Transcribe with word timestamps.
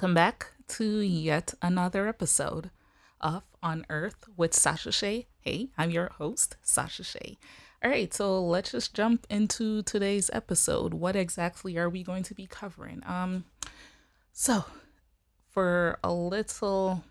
Welcome 0.00 0.14
back 0.14 0.46
to 0.68 1.00
yet 1.00 1.52
another 1.60 2.08
episode 2.08 2.70
of 3.20 3.42
On 3.62 3.84
Earth 3.90 4.24
with 4.34 4.54
Sasha 4.54 4.88
Shae. 4.88 5.26
Hey, 5.42 5.68
I'm 5.76 5.90
your 5.90 6.08
host, 6.08 6.56
Sasha 6.62 7.02
Shae. 7.02 7.36
All 7.84 7.90
right, 7.90 8.14
so 8.14 8.42
let's 8.42 8.72
just 8.72 8.94
jump 8.94 9.26
into 9.28 9.82
today's 9.82 10.30
episode. 10.32 10.94
What 10.94 11.16
exactly 11.16 11.76
are 11.76 11.90
we 11.90 12.02
going 12.02 12.22
to 12.22 12.34
be 12.34 12.46
covering? 12.46 13.02
Um, 13.04 13.44
so 14.32 14.64
for 15.50 15.98
a 16.02 16.10
little, 16.10 17.04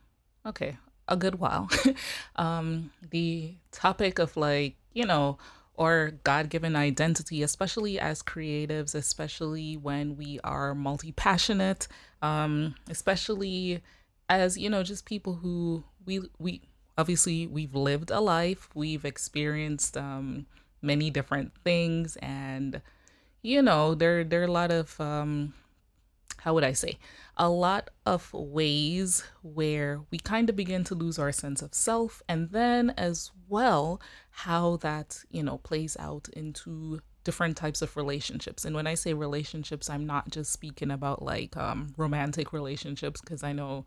okay, 0.43 0.77
a 1.07 1.15
good 1.15 1.35
while, 1.35 1.69
um, 2.37 2.89
the 3.07 3.53
topic 3.71 4.17
of 4.17 4.35
like, 4.35 4.77
you 4.93 5.05
know, 5.05 5.37
or 5.79 6.11
God 6.25 6.49
given 6.49 6.75
identity, 6.75 7.41
especially 7.41 7.97
as 7.97 8.21
creatives, 8.21 8.93
especially 8.93 9.77
when 9.77 10.17
we 10.17 10.41
are 10.43 10.75
multi 10.75 11.13
passionate, 11.13 11.87
um, 12.21 12.75
especially 12.89 13.81
as, 14.27 14.57
you 14.57 14.69
know, 14.69 14.83
just 14.83 15.05
people 15.05 15.35
who 15.35 15.85
we, 16.05 16.19
we, 16.37 16.63
obviously 16.97 17.47
we've 17.47 17.73
lived 17.73 18.11
a 18.11 18.19
life, 18.19 18.67
we've 18.75 19.05
experienced 19.05 19.95
um, 19.95 20.45
many 20.81 21.09
different 21.09 21.53
things, 21.63 22.17
and 22.17 22.81
you 23.41 23.61
know 23.61 23.95
there 23.95 24.25
there 24.25 24.41
are 24.41 24.45
a 24.45 24.51
lot 24.51 24.71
of 24.71 24.99
um, 24.99 25.53
how 26.39 26.53
would 26.53 26.65
I 26.65 26.73
say, 26.73 26.97
a 27.39 27.49
lot 27.49 27.89
of 28.05 28.31
ways 28.33 29.23
where 29.41 30.01
we 30.11 30.19
kind 30.19 30.49
of 30.49 30.57
begin 30.57 30.83
to 30.83 30.93
lose 30.93 31.17
our 31.17 31.31
sense 31.31 31.61
of 31.61 31.73
self, 31.73 32.21
and 32.27 32.51
then 32.51 32.89
as 32.97 33.31
well, 33.47 34.01
how 34.29 34.75
that, 34.77 35.23
you 35.31 35.41
know, 35.41 35.57
plays 35.57 35.95
out 35.99 36.27
into 36.33 36.99
different 37.23 37.55
types 37.55 37.81
of 37.81 37.95
relationships. 37.95 38.65
And 38.65 38.75
when 38.75 38.87
I 38.87 38.95
say 38.95 39.13
relationships, 39.13 39.89
I'm 39.89 40.05
not 40.05 40.29
just 40.29 40.51
speaking 40.51 40.91
about 40.91 41.21
like 41.21 41.55
um, 41.55 41.93
romantic 41.95 42.51
relationships, 42.51 43.21
because 43.21 43.41
I 43.41 43.53
know 43.53 43.85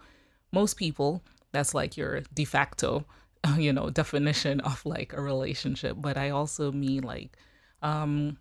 most 0.50 0.78
people, 0.78 1.22
that's 1.52 1.74
like 1.74 1.98
your 1.98 2.22
de 2.32 2.46
facto, 2.46 3.04
you 3.58 3.72
know, 3.72 3.90
definition 3.90 4.60
of 4.60 4.84
like 4.86 5.12
a 5.12 5.20
relationship. 5.20 5.96
But 6.00 6.16
I 6.16 6.30
also 6.30 6.72
mean 6.72 7.02
like, 7.02 7.36
um, 7.82 8.38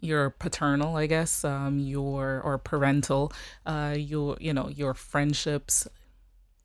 your 0.00 0.30
paternal, 0.30 0.96
I 0.96 1.06
guess, 1.06 1.44
um, 1.44 1.78
your 1.78 2.40
or 2.42 2.58
parental, 2.58 3.32
uh, 3.64 3.94
your 3.98 4.36
you 4.40 4.52
know 4.52 4.68
your 4.68 4.94
friendships, 4.94 5.88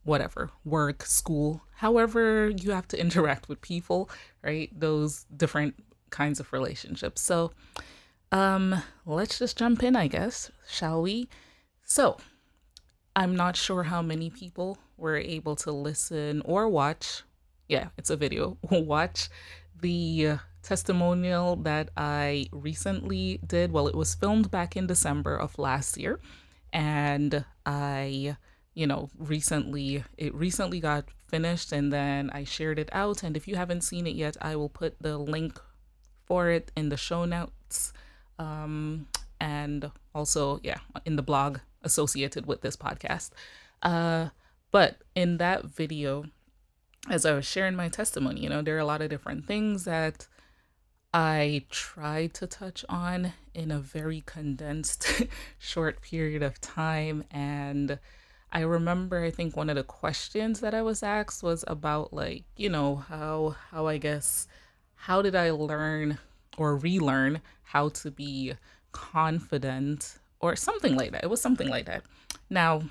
whatever, 0.03 0.49
work, 0.65 1.05
school, 1.05 1.61
however 1.75 2.49
you 2.49 2.71
have 2.71 2.87
to 2.89 2.99
interact 3.05 3.49
with 3.49 3.61
people, 3.61 4.09
right? 4.41 4.69
Those 4.77 5.25
different 5.35 5.75
kinds 6.09 6.39
of 6.39 6.51
relationships. 6.53 7.21
So, 7.21 7.51
um, 8.31 8.81
let's 9.05 9.39
just 9.39 9.57
jump 9.57 9.83
in, 9.83 9.95
I 9.95 10.07
guess, 10.07 10.51
shall 10.67 11.01
we? 11.01 11.29
So, 11.83 12.17
I'm 13.15 13.35
not 13.35 13.55
sure 13.55 13.83
how 13.83 14.01
many 14.01 14.29
people 14.29 14.77
were 14.97 15.17
able 15.17 15.55
to 15.57 15.71
listen 15.71 16.41
or 16.45 16.69
watch. 16.69 17.23
Yeah, 17.67 17.89
it's 17.97 18.09
a 18.09 18.17
video. 18.17 18.57
watch 18.71 19.29
the 19.81 20.39
testimonial 20.63 21.55
that 21.57 21.89
I 21.97 22.45
recently 22.51 23.39
did. 23.45 23.71
Well, 23.71 23.87
it 23.87 23.95
was 23.95 24.15
filmed 24.15 24.51
back 24.51 24.77
in 24.77 24.87
December 24.87 25.35
of 25.35 25.57
last 25.57 25.97
year, 25.97 26.19
and 26.71 27.43
I, 27.65 28.37
you 28.73 28.87
know, 28.87 29.09
recently 29.17 30.03
it 30.17 30.33
recently 30.33 30.79
got 30.79 31.05
finished, 31.27 31.71
and 31.71 31.91
then 31.91 32.29
I 32.31 32.43
shared 32.43 32.79
it 32.79 32.89
out. 32.93 33.23
And 33.23 33.35
if 33.35 33.47
you 33.47 33.55
haven't 33.55 33.81
seen 33.81 34.07
it 34.07 34.15
yet, 34.15 34.37
I 34.41 34.55
will 34.55 34.69
put 34.69 35.01
the 35.01 35.17
link 35.17 35.59
for 36.25 36.49
it 36.49 36.71
in 36.77 36.89
the 36.89 36.97
show 36.97 37.25
notes, 37.25 37.91
um, 38.39 39.07
and 39.39 39.91
also 40.13 40.59
yeah, 40.63 40.79
in 41.05 41.15
the 41.15 41.23
blog 41.23 41.59
associated 41.83 42.45
with 42.45 42.61
this 42.61 42.77
podcast. 42.77 43.31
Uh, 43.81 44.29
but 44.71 44.97
in 45.15 45.37
that 45.37 45.65
video, 45.65 46.25
as 47.09 47.25
I 47.25 47.33
was 47.33 47.45
sharing 47.45 47.75
my 47.75 47.89
testimony, 47.89 48.41
you 48.41 48.49
know, 48.49 48.61
there 48.61 48.75
are 48.75 48.79
a 48.79 48.85
lot 48.85 49.01
of 49.01 49.09
different 49.09 49.45
things 49.45 49.85
that 49.85 50.27
I 51.13 51.65
tried 51.69 52.33
to 52.35 52.47
touch 52.47 52.85
on 52.87 53.33
in 53.53 53.71
a 53.71 53.79
very 53.79 54.23
condensed, 54.25 55.23
short 55.59 56.01
period 56.01 56.43
of 56.43 56.61
time. 56.61 57.25
And 57.31 57.99
I 58.51 58.61
remember, 58.61 59.23
I 59.23 59.31
think 59.31 59.57
one 59.57 59.69
of 59.69 59.75
the 59.75 59.83
questions 59.83 60.59
that 60.61 60.73
I 60.73 60.81
was 60.81 61.03
asked 61.03 61.43
was 61.43 61.65
about, 61.67 62.13
like, 62.13 62.43
you 62.55 62.69
know, 62.69 62.97
how, 62.97 63.55
how 63.71 63.87
I 63.87 63.97
guess, 63.97 64.47
how 64.95 65.21
did 65.21 65.35
I 65.35 65.51
learn 65.51 66.19
or 66.57 66.77
relearn 66.77 67.41
how 67.63 67.89
to 67.89 68.11
be 68.11 68.53
confident 68.91 70.17
or 70.39 70.55
something 70.55 70.95
like 70.95 71.11
that? 71.11 71.23
It 71.23 71.29
was 71.29 71.41
something 71.41 71.67
like 71.67 71.87
that. 71.87 72.03
Now, 72.49 72.83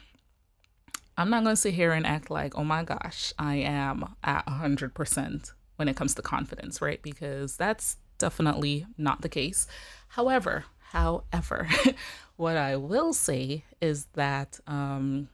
I'm 1.21 1.29
not 1.29 1.45
going 1.45 1.53
to 1.53 1.61
sit 1.61 1.75
here 1.75 1.93
and 1.93 2.07
act 2.07 2.31
like, 2.31 2.57
oh 2.57 2.65
my 2.65 2.83
gosh, 2.83 3.35
I 3.39 3.57
am 3.57 4.15
at 4.25 4.47
100% 4.47 5.53
when 5.77 5.87
it 5.87 5.95
comes 5.95 6.15
to 6.15 6.23
confidence, 6.23 6.81
right? 6.81 7.03
Because 7.03 7.59
that's 7.59 7.99
definitely 8.17 8.87
not 8.97 9.21
the 9.21 9.29
case. 9.29 9.67
However, 10.09 10.65
however, 10.79 11.69
what 12.37 12.57
I 12.57 12.77
will 12.77 13.13
say 13.13 13.65
is 13.83 14.07
that 14.15 14.61
um 14.67 15.29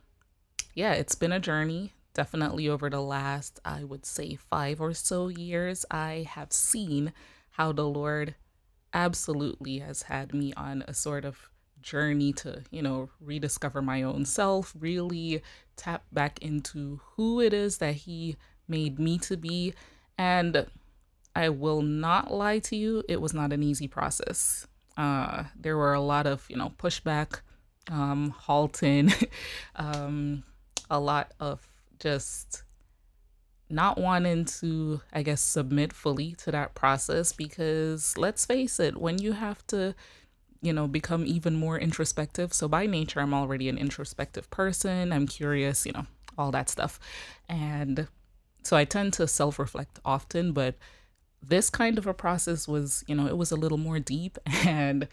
yeah, 0.74 0.92
it's 0.92 1.14
been 1.14 1.32
a 1.32 1.38
journey. 1.38 1.92
Definitely 2.14 2.68
over 2.68 2.91
the 2.91 3.00
last, 3.00 3.60
I 3.64 3.84
would 3.84 4.04
say, 4.04 4.34
five 4.34 4.80
or 4.80 4.92
so 4.92 5.28
years, 5.28 5.86
I 5.88 6.26
have 6.28 6.53
seen 6.53 7.12
how 7.50 7.70
the 7.70 7.86
Lord 7.86 8.34
absolutely 8.92 9.78
has 9.78 10.03
had 10.03 10.34
me 10.34 10.53
on 10.54 10.82
a 10.88 10.94
sort 10.94 11.24
of 11.24 11.48
journey 11.86 12.32
to, 12.32 12.62
you 12.70 12.82
know, 12.82 13.08
rediscover 13.20 13.80
my 13.80 14.02
own 14.02 14.24
self, 14.24 14.74
really 14.78 15.41
tap 15.76 16.02
back 16.12 16.42
into 16.42 17.00
who 17.14 17.41
it 17.41 17.54
is 17.54 17.78
that 17.78 17.94
He 17.94 18.36
made 18.69 18.98
me 18.98 19.16
to 19.19 19.36
be. 19.36 19.72
And 20.19 20.66
I 21.34 21.48
will 21.48 21.82
not 21.82 22.32
lie 22.32 22.58
to 22.60 22.76
you, 22.76 23.04
it 23.08 23.20
was 23.20 23.32
not 23.32 23.52
an 23.52 23.62
easy 23.62 23.86
process. 23.86 24.66
Uh, 24.97 25.44
there 25.54 25.76
were 25.76 25.94
a 25.94 26.00
lot 26.00 26.26
of, 26.26 26.44
you 26.48 26.56
know, 26.56 26.72
pushback, 26.78 27.41
um, 27.91 28.30
halting, 28.30 29.12
um, 29.76 30.42
a 30.91 30.98
lot 30.98 31.32
of 31.38 31.68
just 32.00 32.64
not 33.68 33.98
wanting 33.98 34.44
to, 34.44 35.00
I 35.12 35.22
guess, 35.22 35.41
submit 35.41 35.92
fully 35.92 36.34
to 36.38 36.50
that 36.50 36.74
process 36.74 37.32
because 37.32 38.16
let's 38.16 38.47
face 38.47 38.80
it, 38.80 38.97
when 38.97 39.18
you 39.18 39.32
have 39.32 39.66
to, 39.68 39.94
you 40.66 40.72
know, 40.72 40.87
become 40.88 41.25
even 41.27 41.54
more 41.54 41.78
introspective. 41.78 42.53
So 42.53 42.69
by 42.69 42.87
nature, 42.87 43.21
I'm 43.21 43.32
already 43.32 43.69
an 43.69 43.78
introspective 43.78 44.50
person. 44.50 45.12
I'm 45.12 45.27
curious, 45.27 45.87
you 45.87 45.93
know, 45.93 46.06
all 46.37 46.50
that 46.50 46.69
stuff. 46.69 46.99
And 47.49 48.09
so 48.62 48.77
I 48.77 48.84
tend 48.84 49.12
to 49.15 49.28
self 49.28 49.59
reflect 49.59 50.00
often, 50.04 50.53
but 50.53 50.75
this 51.43 51.71
kind 51.71 51.99
of 51.99 52.06
a 52.06 52.15
process 52.15 52.66
was, 52.66 53.04
you 53.06 53.15
know, 53.15 53.27
it 53.27 53.37
was 53.37 53.53
a 53.53 53.56
little 53.56 53.78
more 53.78 54.00
deep 54.00 54.38
and 54.66 55.06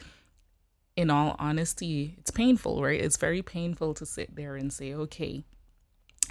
in 0.96 1.09
all 1.09 1.36
honesty, 1.40 2.16
it's 2.20 2.31
painful, 2.31 2.81
right? 2.81 3.02
It's 3.02 3.18
very 3.18 3.41
painful 3.41 3.94
to 3.96 4.06
sit 4.06 4.35
there 4.35 4.56
and 4.56 4.72
say, 4.72 4.94
okay, 4.94 5.44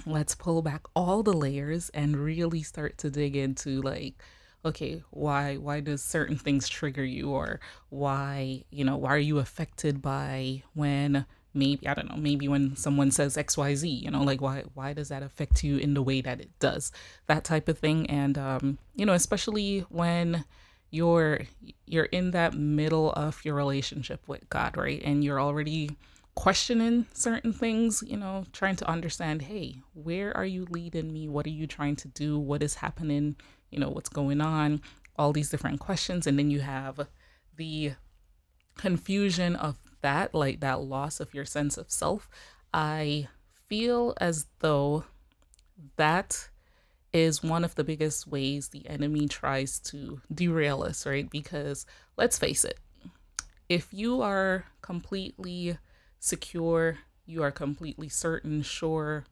let's 0.06 0.34
pull 0.34 0.62
back 0.62 0.83
all 0.94 1.22
the 1.22 1.33
layers 1.33 1.91
and 1.91 2.16
really 2.16 2.62
start 2.62 2.97
to 2.99 3.10
dig 3.10 3.37
into 3.37 3.83
like, 3.83 4.22
okay, 4.64 5.03
why 5.10 5.56
why 5.56 5.80
does 5.80 6.03
certain 6.03 6.36
things 6.36 6.68
trigger 6.68 7.04
you? 7.04 7.30
Or 7.30 7.60
why, 7.88 8.64
you 8.70 8.84
know, 8.84 8.97
why 8.97 9.10
are 9.10 9.18
you 9.18 9.38
affected 9.38 10.03
by 10.03 10.62
when 10.74 11.26
maybe 11.54 11.86
i 11.86 11.94
don't 11.94 12.09
know 12.09 12.16
maybe 12.16 12.48
when 12.48 12.74
someone 12.76 13.10
says 13.10 13.36
xyz 13.36 14.03
you 14.03 14.10
know 14.10 14.22
like 14.22 14.41
why 14.41 14.62
why 14.74 14.92
does 14.92 15.09
that 15.09 15.22
affect 15.22 15.62
you 15.62 15.76
in 15.76 15.94
the 15.94 16.03
way 16.03 16.20
that 16.20 16.41
it 16.41 16.50
does? 16.59 16.92
That 17.26 17.44
type 17.44 17.68
of 17.68 17.78
thing. 17.78 18.09
And 18.09 18.38
um 18.38 18.78
you 18.94 19.06
know 19.06 19.12
especially 19.12 19.80
when 19.88 20.44
you're 20.91 21.41
you're 21.86 22.06
in 22.06 22.30
that 22.32 22.54
middle 22.54 23.12
of 23.12 23.44
your 23.44 23.54
relationship 23.54 24.26
with 24.26 24.48
god 24.48 24.76
right? 24.76 25.03
And 25.04 25.22
you're 25.22 25.41
already 25.41 25.97
questioning 26.34 27.04
certain 27.12 27.53
things 27.53 28.03
you 28.06 28.16
know 28.16 28.44
trying 28.53 28.76
to 28.76 28.88
understand 28.88 29.42
hey 29.42 29.76
where 29.92 30.34
are 30.36 30.47
you 30.47 30.66
leading 30.70 31.12
me? 31.12 31.28
What 31.28 31.47
are 31.47 31.50
you 31.50 31.66
trying 31.66 31.97
to 31.97 32.09
do? 32.09 32.38
What 32.38 32.62
is 32.62 32.76
happening 32.76 33.36
you 33.72 33.78
know 33.78 33.91
what's 33.91 34.09
going 34.09 34.41
on 34.41 34.80
all 35.16 35.33
these 35.33 35.51
different 35.51 35.80
questions 35.80 36.27
and 36.27 36.39
then 36.39 36.51
you 36.51 36.60
have 36.60 37.07
the 37.57 37.92
confusion 38.77 39.57
of 39.57 39.77
that, 40.01 40.34
like 40.34 40.60
that 40.60 40.80
loss 40.80 41.21
of 41.21 41.34
your 41.34 41.45
sense 41.45 41.77
of 41.77 41.91
self, 41.91 42.28
I 42.74 43.28
feel 43.69 44.15
as 44.21 44.47
though 44.60 45.04
that 45.97 46.48
is 47.13 47.42
one 47.42 47.65
of 47.65 47.74
the 47.74 47.84
biggest 47.84 48.27
ways 48.27 48.69
the 48.69 48.89
enemy 48.89 49.28
tries 49.28 49.78
to 49.78 50.21
derail 50.33 50.83
us, 50.83 51.07
right? 51.07 51.28
Because 51.28 51.86
let's 52.16 52.39
face 52.39 52.65
it, 52.65 52.78
if 53.69 53.92
you 53.92 54.22
are 54.22 54.65
completely 54.80 55.78
secure, 56.19 56.98
you 57.27 57.42
are 57.42 57.51
completely 57.51 58.09
certain, 58.09 58.63
sure, 58.63 59.24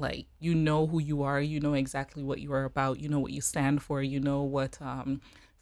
like 0.00 0.26
you 0.38 0.54
know 0.54 0.86
who 0.86 1.00
you 1.00 1.22
are, 1.22 1.40
you 1.40 1.60
know 1.60 1.74
exactly 1.74 2.22
what 2.22 2.40
you 2.40 2.52
are 2.52 2.64
about, 2.64 3.00
you 3.00 3.08
know 3.08 3.20
what 3.20 3.32
you 3.32 3.40
stand 3.40 3.82
for, 3.82 4.02
you 4.02 4.20
know 4.20 4.42
what 4.42 4.80
um, 4.80 5.20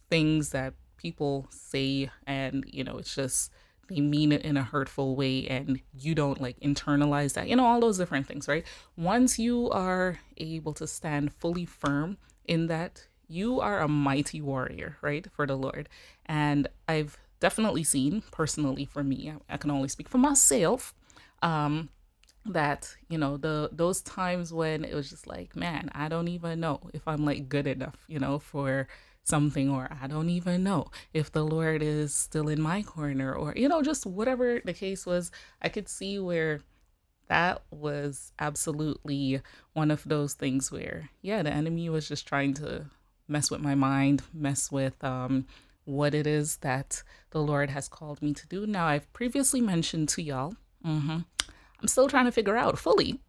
things 0.09 0.51
that 0.51 0.75
people 0.97 1.47
say 1.51 2.11
and 2.27 2.65
you 2.67 2.83
know 2.83 2.99
it's 2.99 3.15
just 3.15 3.53
they 3.89 4.01
mean 4.01 4.33
it 4.33 4.43
in 4.43 4.57
a 4.57 4.63
hurtful 4.63 5.17
way 5.17 5.47
and 5.47 5.81
you 5.99 6.15
don't 6.15 6.41
like 6.41 6.59
internalize 6.61 7.35
that 7.35 7.49
you 7.49 7.57
know 7.57 7.65
all 7.65 7.81
those 7.81 7.99
different 7.99 8.27
things 8.27 8.49
right? 8.49 8.67
Once 8.97 9.39
you 9.39 9.71
are 9.71 10.19
able 10.37 10.75
to 10.75 10.87
stand 10.87 11.33
fully 11.33 11.65
firm 11.65 12.19
in 12.45 12.67
that 12.67 13.07
you 13.29 13.61
are 13.61 13.81
a 13.81 13.89
mighty 13.89 14.41
warrior 14.41 14.97
right 15.03 15.27
for 15.33 15.47
the 15.47 15.57
lord. 15.57 15.89
And 16.27 16.69
i've 16.87 17.17
definitely 17.41 17.85
seen 17.85 18.23
personally 18.33 18.85
for 18.85 19.05
me 19.05 19.31
i, 19.31 19.55
I 19.55 19.57
can 19.57 19.71
only 19.71 19.89
speak 19.89 20.09
for 20.09 20.19
myself 20.19 20.93
um 21.41 21.89
that 22.53 22.95
you 23.09 23.19
know 23.19 23.37
the 23.37 23.71
those 23.73 24.01
times 24.03 24.53
when 24.53 24.85
it 24.85 24.95
was 24.95 25.11
just 25.11 25.27
like 25.27 25.55
man 25.57 25.91
i 25.95 26.09
don't 26.09 26.29
even 26.29 26.61
know 26.61 26.81
if 26.93 27.07
i'm 27.07 27.25
like 27.25 27.49
good 27.49 27.67
enough 27.67 27.97
you 28.07 28.19
know 28.19 28.39
for 28.39 28.87
something 29.25 29.69
or 29.71 29.89
i 30.03 30.07
don't 30.07 30.31
even 30.31 30.63
know 30.63 30.87
if 31.13 31.31
the 31.31 31.45
lord 31.45 31.83
is 31.83 32.15
still 32.15 32.49
in 32.49 32.61
my 32.61 32.83
corner 32.83 33.33
or 33.35 33.53
you 33.57 33.69
know 33.69 33.83
just 33.83 34.07
whatever 34.07 34.61
the 34.65 34.73
case 34.73 35.05
was 35.05 35.31
i 35.61 35.69
could 35.69 35.89
see 35.89 36.19
where 36.19 36.61
that 37.29 37.63
was 37.71 38.33
absolutely 38.39 39.41
one 39.75 39.91
of 39.91 40.03
those 40.05 40.35
things 40.35 40.73
where 40.73 41.11
yeah 41.21 41.43
the 41.43 41.53
enemy 41.53 41.89
was 41.91 42.09
just 42.09 42.27
trying 42.27 42.55
to 42.55 42.87
mess 43.29 43.51
with 43.51 43.61
my 43.61 43.75
mind 43.75 44.23
mess 44.33 44.73
with 44.73 45.03
um 45.05 45.47
what 45.85 46.15
it 46.15 46.27
is 46.27 46.59
that 46.59 47.03
the 47.31 47.41
lord 47.41 47.71
has 47.71 47.89
called 47.89 48.21
me 48.21 48.33
to 48.35 48.47
do. 48.47 48.67
Now 48.67 48.87
i've 48.87 49.11
previously 49.13 49.61
mentioned 49.61 50.09
to 50.11 50.23
y'all 50.23 50.55
mm-hmm, 50.85 51.19
I'm 51.81 51.89
still 51.89 52.09
trying 52.09 52.25
to 52.25 52.33
figure 52.33 52.57
out 52.57 52.79
fully 52.79 53.21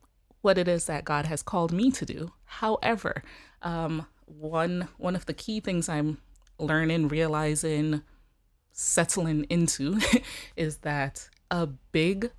what 0.41 0.57
it 0.57 0.67
is 0.67 0.85
that 0.85 1.05
God 1.05 1.25
has 1.25 1.43
called 1.43 1.71
me 1.71 1.91
to 1.91 2.05
do. 2.05 2.31
However, 2.45 3.23
um, 3.61 4.05
one 4.25 4.87
one 4.97 5.15
of 5.15 5.25
the 5.25 5.33
key 5.33 5.59
things 5.59 5.89
I'm 5.89 6.19
learning, 6.57 7.07
realizing, 7.07 8.01
settling 8.71 9.45
into 9.49 9.99
is 10.55 10.77
that 10.77 11.29
a 11.51 11.67
big 11.67 12.31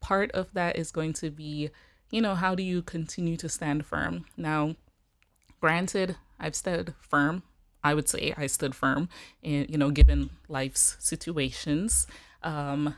part 0.00 0.30
of 0.32 0.52
that 0.52 0.76
is 0.76 0.90
going 0.90 1.12
to 1.14 1.30
be, 1.30 1.70
you 2.10 2.20
know, 2.20 2.34
how 2.34 2.54
do 2.54 2.62
you 2.62 2.82
continue 2.82 3.36
to 3.36 3.48
stand 3.48 3.86
firm? 3.86 4.24
Now, 4.36 4.76
granted, 5.60 6.16
I've 6.38 6.54
stood 6.54 6.94
firm. 7.00 7.42
I 7.82 7.94
would 7.94 8.08
say 8.08 8.34
I 8.36 8.46
stood 8.46 8.74
firm 8.74 9.08
in, 9.42 9.66
you 9.68 9.78
know, 9.78 9.90
given 9.90 10.30
life's 10.48 10.96
situations. 10.98 12.06
Um, 12.42 12.96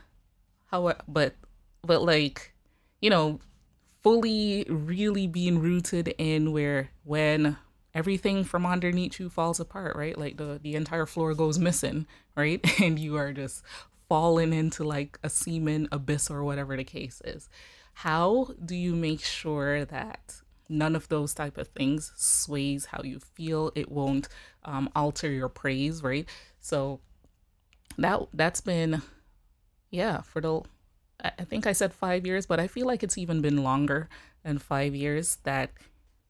how, 0.71 0.93
but, 1.07 1.35
but 1.83 2.01
like, 2.01 2.53
you 3.01 3.09
know, 3.09 3.39
fully 4.01 4.65
really 4.69 5.27
being 5.27 5.59
rooted 5.59 6.13
in 6.17 6.51
where 6.51 6.89
when 7.03 7.57
everything 7.93 8.43
from 8.43 8.65
underneath 8.65 9.19
you 9.19 9.29
falls 9.29 9.59
apart, 9.59 9.95
right? 9.95 10.17
Like 10.17 10.37
the 10.37 10.59
the 10.61 10.75
entire 10.75 11.05
floor 11.05 11.33
goes 11.33 11.59
missing, 11.59 12.07
right? 12.35 12.59
And 12.81 12.99
you 12.99 13.15
are 13.17 13.33
just 13.33 13.63
falling 14.07 14.53
into 14.53 14.83
like 14.83 15.19
a 15.23 15.29
semen 15.29 15.87
abyss 15.91 16.29
or 16.29 16.43
whatever 16.43 16.75
the 16.75 16.83
case 16.83 17.21
is. 17.23 17.49
How 17.93 18.49
do 18.63 18.75
you 18.75 18.95
make 18.95 19.21
sure 19.21 19.85
that 19.85 20.41
none 20.69 20.95
of 20.95 21.07
those 21.09 21.33
type 21.33 21.57
of 21.57 21.67
things 21.69 22.11
sways 22.15 22.85
how 22.85 23.01
you 23.03 23.19
feel? 23.19 23.71
It 23.75 23.91
won't 23.91 24.29
um, 24.63 24.89
alter 24.95 25.29
your 25.29 25.49
praise, 25.49 26.01
right? 26.01 26.27
So 26.59 27.01
that 27.97 28.21
that's 28.33 28.61
been 28.61 29.01
yeah 29.91 30.21
for 30.21 30.41
the 30.41 30.61
I 31.23 31.43
think 31.43 31.67
I 31.67 31.73
said 31.73 31.93
five 31.93 32.25
years, 32.25 32.45
but 32.45 32.59
I 32.59 32.67
feel 32.67 32.87
like 32.87 33.03
it's 33.03 33.17
even 33.17 33.41
been 33.41 33.63
longer 33.63 34.07
than 34.43 34.57
five 34.57 34.95
years 34.95 35.37
that 35.43 35.71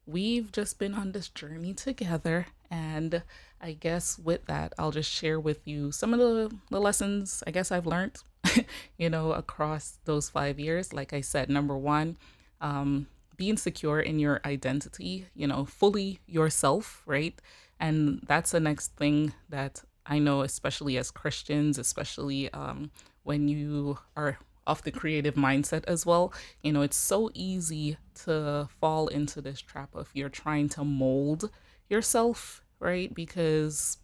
we've 0.06 0.50
just 0.50 0.78
been 0.78 0.94
on 0.94 1.12
this 1.12 1.28
journey 1.28 1.74
together. 1.74 2.46
And 2.70 3.22
I 3.60 3.72
guess 3.72 4.18
with 4.18 4.46
that, 4.46 4.72
I'll 4.78 4.90
just 4.90 5.10
share 5.10 5.38
with 5.38 5.66
you 5.66 5.92
some 5.92 6.12
of 6.12 6.18
the, 6.18 6.56
the 6.70 6.80
lessons 6.80 7.42
I 7.46 7.50
guess 7.50 7.70
I've 7.70 7.86
learned, 7.86 8.16
you 8.98 9.10
know, 9.10 9.32
across 9.32 9.98
those 10.04 10.28
five 10.28 10.58
years. 10.58 10.92
Like 10.92 11.12
I 11.12 11.20
said, 11.20 11.50
number 11.50 11.76
one, 11.76 12.16
um, 12.60 13.06
being 13.36 13.56
secure 13.56 14.00
in 14.00 14.18
your 14.18 14.40
identity, 14.44 15.26
you 15.34 15.46
know, 15.46 15.64
fully 15.64 16.20
yourself, 16.26 17.02
right? 17.06 17.40
And 17.78 18.22
that's 18.26 18.50
the 18.50 18.60
next 18.60 18.96
thing 18.96 19.32
that 19.48 19.82
I 20.04 20.18
know, 20.18 20.42
especially 20.42 20.98
as 20.98 21.10
Christians, 21.10 21.78
especially 21.78 22.52
um, 22.52 22.90
when 23.22 23.48
you 23.48 23.98
are 24.16 24.38
of 24.70 24.82
the 24.84 24.92
creative 24.92 25.34
mindset 25.34 25.84
as 25.86 26.06
well. 26.06 26.32
You 26.62 26.72
know, 26.72 26.82
it's 26.82 26.96
so 26.96 27.30
easy 27.34 27.96
to 28.24 28.68
fall 28.80 29.08
into 29.08 29.40
this 29.40 29.60
trap 29.60 29.94
of 29.94 30.08
you're 30.14 30.28
trying 30.28 30.68
to 30.70 30.84
mold 30.84 31.50
yourself, 31.88 32.62
right? 32.78 33.12
Because 33.12 33.98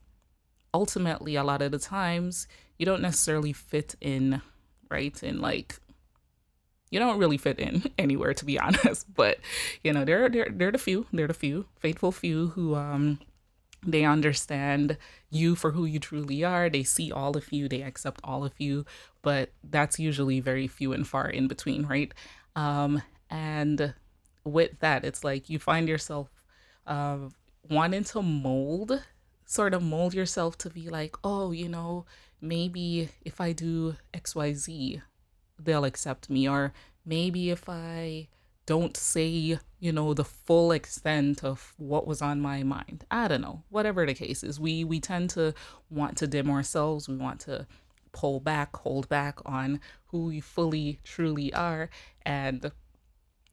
ultimately, 0.75 1.37
a 1.37 1.45
lot 1.45 1.63
of 1.63 1.71
the 1.71 1.79
times, 1.79 2.49
you 2.79 2.85
don't 2.85 3.01
necessarily 3.01 3.53
fit 3.53 3.95
in, 4.01 4.43
right? 4.91 5.23
In 5.23 5.41
like, 5.41 5.77
you 6.91 6.99
don't 6.99 7.19
really 7.19 7.39
fit 7.39 7.61
in 7.61 7.85
anywhere, 7.99 8.35
to 8.35 8.45
be 8.45 8.59
honest. 8.59 9.07
But 9.15 9.39
you 9.85 9.93
know, 9.93 10.05
there, 10.05 10.25
are 10.25 10.29
there, 10.29 10.49
there 10.51 10.69
are 10.69 10.73
the 10.73 10.79
few, 10.79 11.07
there 11.13 11.27
are 11.27 11.29
the 11.29 11.35
few 11.35 11.67
faithful 11.79 12.11
few 12.11 12.49
who 12.49 12.75
um 12.75 13.21
they 13.87 14.05
understand 14.05 14.99
you 15.31 15.55
for 15.55 15.71
who 15.71 15.85
you 15.85 15.99
truly 15.99 16.43
are. 16.45 16.69
They 16.69 16.83
see 16.83 17.13
all 17.13 17.37
of 17.37 17.53
you, 17.53 17.69
they 17.69 17.83
accept 17.83 18.21
all 18.25 18.45
of 18.45 18.53
you, 18.59 18.85
but 19.23 19.53
that's 19.63 19.99
usually 19.99 20.41
very 20.41 20.67
few 20.67 20.93
and 20.93 21.07
far 21.07 21.29
in 21.29 21.49
between, 21.49 21.87
right? 21.87 22.13
Um, 22.57 23.03
and 23.31 23.95
with 24.45 24.79
that, 24.81 25.05
it's 25.05 25.25
like 25.25 25.49
you 25.49 25.59
find 25.59 25.89
yourself 25.89 26.29
uh, 26.87 27.19
wanting 27.69 28.05
to 28.05 28.23
mold, 28.23 29.03
sort 29.45 29.75
of 29.75 29.83
mold 29.83 30.15
yourself 30.15 30.59
to 30.59 30.71
be 30.71 30.89
like, 30.89 31.17
oh, 31.23 31.53
you 31.53 31.69
know, 31.69 32.07
maybe 32.41 33.09
if 33.25 33.41
I 33.41 33.53
do 33.53 33.97
XYZ, 34.13 35.03
they'll 35.59 35.85
accept 35.85 36.29
me, 36.29 36.49
or 36.49 36.73
maybe 37.05 37.51
if 37.51 37.69
I 37.69 38.29
don't 38.67 38.97
say, 38.97 39.59
you 39.79 39.93
know, 39.93 40.13
the 40.13 40.25
full 40.25 40.73
extent 40.73 41.45
of 41.45 41.73
what 41.79 42.07
was 42.07 42.21
on 42.21 42.41
my 42.41 42.63
mind. 42.63 43.05
I 43.11 43.29
don't 43.29 43.41
know. 43.41 43.63
Whatever 43.71 44.05
the 44.05 44.15
case 44.15 44.43
is, 44.43 44.61
we 44.61 44.85
we 44.85 45.01
tend 45.01 45.31
to 45.31 45.55
want 45.89 46.19
to 46.19 46.27
dim 46.27 46.51
ourselves. 46.51 47.09
We 47.09 47.17
want 47.17 47.41
to 47.43 47.67
pull 48.13 48.41
back, 48.41 48.75
hold 48.77 49.09
back 49.09 49.39
on 49.45 49.81
who 50.07 50.27
we 50.27 50.41
fully 50.41 50.99
truly 51.05 51.53
are 51.53 51.91
and 52.25 52.73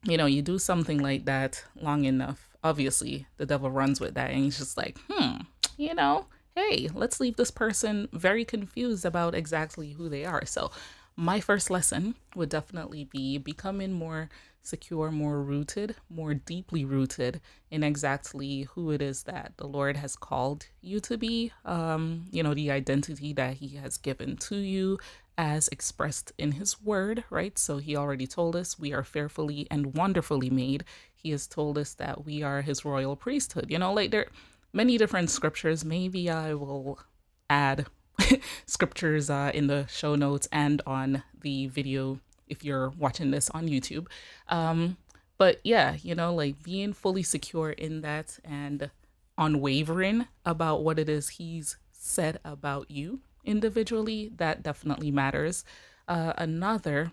you 0.06 0.16
know, 0.16 0.26
you 0.26 0.42
do 0.42 0.58
something 0.58 0.98
like 0.98 1.24
that 1.24 1.64
long 1.80 2.04
enough, 2.04 2.50
obviously 2.62 3.26
the 3.36 3.46
devil 3.46 3.70
runs 3.70 4.00
with 4.00 4.14
that 4.14 4.30
and 4.30 4.44
he's 4.44 4.58
just 4.58 4.76
like, 4.76 4.98
"Hmm, 5.08 5.42
you 5.76 5.94
know, 5.94 6.26
hey, 6.54 6.88
let's 6.94 7.20
leave 7.20 7.36
this 7.36 7.50
person 7.50 8.08
very 8.12 8.44
confused 8.44 9.04
about 9.04 9.34
exactly 9.34 9.92
who 9.92 10.08
they 10.08 10.24
are." 10.24 10.44
So, 10.46 10.70
my 11.16 11.40
first 11.40 11.70
lesson 11.70 12.14
would 12.34 12.48
definitely 12.48 13.04
be 13.04 13.38
becoming 13.38 13.92
more 13.92 14.28
secure, 14.62 15.10
more 15.10 15.42
rooted, 15.42 15.94
more 16.08 16.34
deeply 16.34 16.84
rooted 16.84 17.40
in 17.70 17.84
exactly 17.84 18.62
who 18.74 18.90
it 18.90 19.02
is 19.02 19.24
that 19.24 19.52
the 19.58 19.66
Lord 19.66 19.96
has 19.98 20.16
called 20.16 20.66
you 20.80 21.00
to 21.00 21.16
be. 21.16 21.52
Um, 21.64 22.24
you 22.32 22.42
know, 22.42 22.54
the 22.54 22.70
identity 22.70 23.32
that 23.34 23.54
He 23.54 23.76
has 23.76 23.96
given 23.96 24.36
to 24.38 24.56
you 24.56 24.98
as 25.36 25.68
expressed 25.68 26.32
in 26.38 26.52
His 26.52 26.80
Word, 26.82 27.24
right? 27.30 27.58
So 27.58 27.78
He 27.78 27.96
already 27.96 28.26
told 28.26 28.56
us 28.56 28.78
we 28.78 28.92
are 28.92 29.04
fearfully 29.04 29.66
and 29.70 29.94
wonderfully 29.94 30.50
made. 30.50 30.84
He 31.14 31.30
has 31.30 31.46
told 31.46 31.78
us 31.78 31.94
that 31.94 32.24
we 32.24 32.42
are 32.42 32.62
His 32.62 32.84
royal 32.84 33.16
priesthood. 33.16 33.66
You 33.70 33.78
know, 33.78 33.92
like 33.92 34.10
there 34.10 34.22
are 34.22 34.32
many 34.72 34.98
different 34.98 35.30
scriptures. 35.30 35.84
Maybe 35.84 36.30
I 36.30 36.54
will 36.54 36.98
add 37.50 37.86
scriptures 38.66 39.30
uh, 39.30 39.50
in 39.54 39.66
the 39.66 39.86
show 39.86 40.14
notes 40.14 40.48
and 40.52 40.82
on 40.86 41.22
the 41.40 41.66
video 41.66 42.20
if 42.48 42.64
you're 42.64 42.90
watching 42.90 43.30
this 43.30 43.50
on 43.50 43.68
YouTube. 43.68 44.06
Um, 44.48 44.96
but 45.38 45.60
yeah, 45.64 45.96
you 46.02 46.14
know, 46.14 46.34
like 46.34 46.62
being 46.62 46.92
fully 46.92 47.22
secure 47.22 47.70
in 47.70 48.02
that 48.02 48.38
and 48.44 48.90
unwavering 49.36 50.26
about 50.44 50.82
what 50.82 50.98
it 50.98 51.08
is 51.08 51.30
he's 51.30 51.76
said 51.92 52.38
about 52.44 52.90
you 52.90 53.20
individually, 53.44 54.30
that 54.36 54.62
definitely 54.62 55.10
matters. 55.10 55.64
Uh, 56.06 56.32
another 56.36 57.12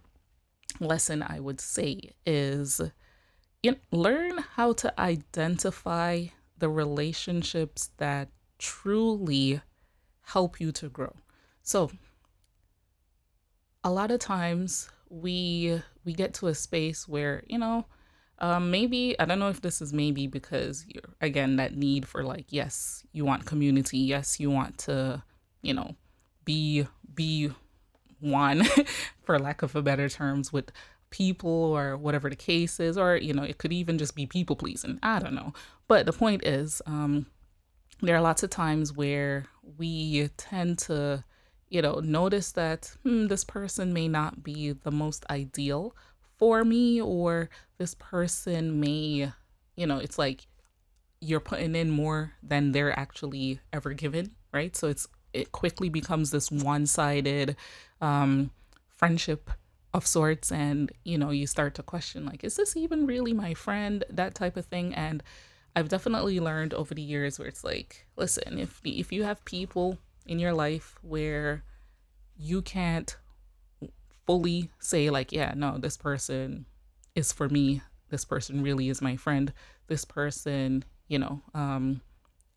lesson 0.80 1.24
I 1.24 1.40
would 1.40 1.60
say 1.60 2.12
is 2.26 2.82
you 3.64 3.72
know, 3.72 3.78
learn 3.92 4.40
how 4.56 4.74
to 4.74 5.00
identify 5.00 6.26
the 6.58 6.70
relationships 6.70 7.92
that 7.98 8.30
truly 8.58 9.62
help 10.34 10.60
you 10.60 10.72
to 10.72 10.90
grow. 10.90 11.14
So, 11.64 11.92
a 13.84 13.92
lot 13.92 14.12
of 14.12 14.20
times 14.20 14.90
we 15.10 15.82
we 16.06 16.14
get 16.14 16.34
to 16.36 16.48
a 16.48 16.56
space 16.56 17.08
where 17.08 17.44
you 17.48 17.58
know 17.58 17.86
um, 18.40 18.72
maybe 18.72 19.20
I 19.20 19.26
don't 19.26 19.40
know 19.40 19.50
if 19.50 19.62
this 19.62 19.82
is 19.82 19.92
maybe 19.94 20.28
because 20.28 20.86
you're 20.88 21.14
again 21.20 21.58
that 21.58 21.76
need 21.76 22.08
for 22.08 22.24
like 22.24 22.46
yes 22.50 23.04
you 23.12 23.26
want 23.26 23.46
community 23.46 23.98
yes 23.98 24.40
you 24.40 24.50
want 24.50 24.78
to 24.80 25.22
you 25.62 25.74
know 25.74 25.96
be 26.46 26.88
be 27.14 27.52
one 28.20 28.64
for 29.24 29.38
lack 29.38 29.62
of 29.64 29.76
a 29.76 29.82
better 29.82 30.08
terms 30.10 30.54
with 30.54 30.72
people 31.10 31.52
or 31.52 31.98
whatever 31.98 32.30
the 32.30 32.36
case 32.36 32.80
is 32.80 32.98
or 32.98 33.18
you 33.18 33.34
know 33.34 33.44
it 33.44 33.58
could 33.58 33.74
even 33.74 33.98
just 33.98 34.16
be 34.16 34.26
people 34.26 34.56
pleasing 34.56 34.98
I 35.04 35.20
don't 35.20 35.36
know 35.36 35.54
but 35.88 36.06
the 36.06 36.14
point 36.14 36.46
is 36.46 36.82
um, 36.86 37.26
there 38.02 38.16
are 38.16 38.22
lots 38.22 38.44
of 38.44 38.50
times 38.50 38.94
where 38.94 39.46
we 39.78 40.30
tend 40.38 40.80
to 40.80 41.24
you 41.72 41.82
know, 41.82 42.02
notice 42.02 42.52
that 42.52 42.94
hmm, 43.04 43.28
this 43.28 43.46
person 43.46 43.94
may 43.94 44.08
not 44.08 44.44
be 44.44 44.74
the 44.74 44.92
most 44.92 45.26
ideal 45.30 45.96
for 46.38 46.66
me, 46.66 47.02
or 47.02 47.50
this 47.78 47.96
person 47.96 48.80
may, 48.80 49.32
you 49.78 49.88
know, 49.88 49.98
it's 49.98 50.20
like 50.20 50.48
you're 51.22 51.40
putting 51.40 51.76
in 51.76 51.90
more 51.90 52.34
than 52.44 52.74
they're 52.74 52.98
actually 53.00 53.62
ever 53.72 53.94
given, 53.94 54.36
right? 54.52 54.76
So 54.76 54.90
it's 54.90 55.08
it 55.34 55.54
quickly 55.54 55.88
becomes 55.88 56.32
this 56.32 56.52
one-sided 56.52 57.56
um, 58.02 58.52
friendship 58.98 59.50
of 59.94 60.06
sorts, 60.06 60.52
and 60.52 60.92
you 61.06 61.18
know, 61.18 61.30
you 61.30 61.48
start 61.48 61.74
to 61.76 61.84
question 61.84 62.26
like, 62.26 62.44
is 62.44 62.58
this 62.58 62.76
even 62.76 63.08
really 63.08 63.32
my 63.32 63.54
friend? 63.54 64.04
That 64.10 64.36
type 64.36 64.58
of 64.58 64.66
thing, 64.66 64.94
and 64.94 65.24
I've 65.76 65.90
definitely 65.90 66.40
learned 66.40 66.74
over 66.74 66.94
the 66.94 67.02
years 67.02 67.40
where 67.40 67.48
it's 67.48 67.64
like, 67.64 68.06
listen, 68.18 68.58
if 68.58 68.82
if 68.84 69.12
you 69.12 69.24
have 69.24 69.46
people 69.46 69.98
in 70.26 70.40
your 70.40 70.54
life 70.54 70.98
where 71.02 71.64
you 72.38 72.62
can't 72.62 73.16
fully 74.26 74.70
say 74.80 75.10
like, 75.10 75.32
yeah, 75.32 75.54
no, 75.56 75.78
this 75.78 75.98
person 75.98 76.66
is 77.16 77.32
for 77.32 77.50
me. 77.50 77.82
This 78.10 78.26
person 78.26 78.64
really 78.64 78.90
is 78.90 79.02
my 79.02 79.16
friend. 79.16 79.54
This 79.88 80.06
person, 80.06 80.84
you 81.08 81.20
know, 81.20 81.42
um, 81.54 82.02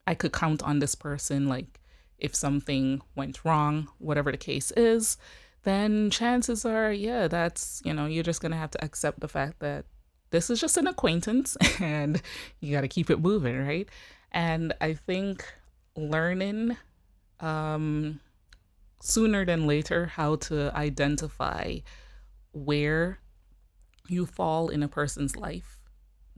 I 0.06 0.14
could 0.14 0.32
count 0.32 0.62
on 0.62 0.78
this 0.78 0.94
person. 0.94 1.48
Like, 1.48 1.80
if 2.18 2.34
something 2.34 3.02
went 3.14 3.44
wrong, 3.44 3.88
whatever 3.98 4.30
the 4.30 4.38
case 4.38 4.70
is, 4.72 5.16
then 5.62 6.10
chances 6.10 6.64
are, 6.64 6.92
yeah, 6.92 7.28
that's, 7.28 7.82
you 7.84 7.92
know, 7.92 8.06
you're 8.06 8.22
just 8.22 8.40
to 8.52 8.58
have 8.58 8.70
to 8.72 8.84
accept 8.84 9.20
the 9.20 9.28
fact 9.28 9.60
that 9.60 9.84
this 10.34 10.50
is 10.50 10.60
just 10.60 10.76
an 10.76 10.88
acquaintance 10.88 11.56
and 11.80 12.20
you 12.58 12.72
got 12.72 12.80
to 12.80 12.88
keep 12.88 13.08
it 13.08 13.20
moving, 13.20 13.64
right? 13.64 13.88
And 14.32 14.74
I 14.80 14.94
think 14.94 15.44
learning 15.96 16.76
um, 17.38 18.18
sooner 19.00 19.44
than 19.44 19.68
later 19.68 20.06
how 20.06 20.34
to 20.36 20.76
identify 20.76 21.78
where 22.52 23.20
you 24.08 24.26
fall 24.26 24.70
in 24.70 24.82
a 24.82 24.88
person's 24.88 25.36
life, 25.36 25.78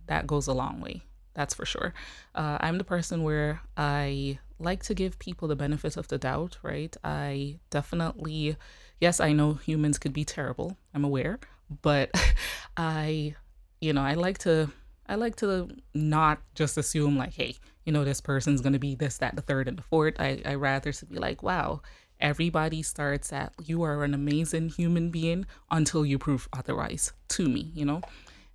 that 0.07 0.26
goes 0.26 0.47
a 0.47 0.53
long 0.53 0.83
way. 0.83 1.00
That's 1.33 1.55
for 1.55 1.65
sure. 1.65 1.95
Uh, 2.35 2.59
I'm 2.61 2.76
the 2.76 2.85
person 2.85 3.23
where 3.23 3.62
I 3.79 4.38
like 4.59 4.83
to 4.85 4.95
give 4.95 5.19
people 5.19 5.49
the 5.49 5.57
benefit 5.57 5.97
of 5.97 6.09
the 6.09 6.19
doubt, 6.19 6.59
right? 6.62 6.95
I 7.03 7.61
definitely, 7.71 8.57
yes, 9.00 9.21
I 9.21 9.33
know 9.33 9.55
humans 9.55 9.99
could 9.99 10.12
be 10.12 10.26
terrible. 10.26 10.76
I'm 10.93 11.05
aware, 11.05 11.38
but 11.81 12.11
I 12.76 13.37
you 13.80 13.92
know, 13.92 14.02
I 14.02 14.14
like 14.14 14.38
to 14.38 14.71
I 15.09 15.14
like 15.14 15.37
to 15.37 15.68
not 15.95 16.40
just 16.54 16.76
assume 16.76 17.16
like, 17.16 17.35
hey, 17.35 17.56
you 17.85 17.92
know, 17.92 18.04
this 18.04 18.21
person's 18.21 18.61
gonna 18.61 18.78
be 18.78 18.95
this, 18.95 19.18
that, 19.18 19.37
the 19.37 19.42
third, 19.42 19.68
and 19.68 19.78
the 19.78 19.83
fourth. 19.83 20.14
I 20.18 20.42
I 20.45 20.54
rather 20.54 20.92
to 20.92 21.06
be 21.06 21.18
like, 21.18 21.42
wow, 21.42 21.83
everybody 22.21 22.83
starts 22.83 23.33
at 23.33 23.52
you 23.64 23.83
are 23.83 24.02
an 24.04 24.14
amazing 24.14 24.71
human 24.71 25.11
being 25.11 25.47
until 25.71 26.04
you 26.04 26.18
prove 26.18 26.49
otherwise 26.52 27.12
to 27.28 27.49
me, 27.49 27.71
you 27.75 27.85
know. 27.85 28.00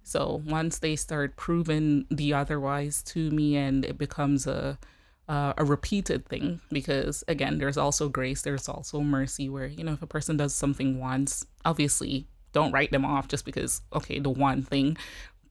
So 0.03 0.41
once 0.45 0.79
they 0.79 0.95
start 0.95 1.35
proving 1.35 2.05
the 2.09 2.33
otherwise 2.33 3.03
to 3.03 3.29
me, 3.31 3.55
and 3.55 3.85
it 3.85 3.97
becomes 3.97 4.47
a 4.47 4.77
uh, 5.29 5.53
a 5.57 5.63
repeated 5.63 6.27
thing 6.27 6.59
because 6.71 7.23
again 7.29 7.57
there's 7.57 7.77
also 7.77 8.09
grace 8.09 8.41
there's 8.41 8.67
also 8.67 8.99
mercy 8.99 9.47
where 9.47 9.67
you 9.67 9.81
know 9.81 9.93
if 9.93 10.01
a 10.01 10.07
person 10.07 10.35
does 10.35 10.53
something 10.53 10.99
once 10.99 11.45
obviously 11.63 12.27
don't 12.53 12.71
write 12.71 12.91
them 12.91 13.05
off 13.05 13.27
just 13.27 13.45
because 13.45 13.81
okay 13.93 14.19
the 14.19 14.29
one 14.29 14.61
thing 14.61 14.97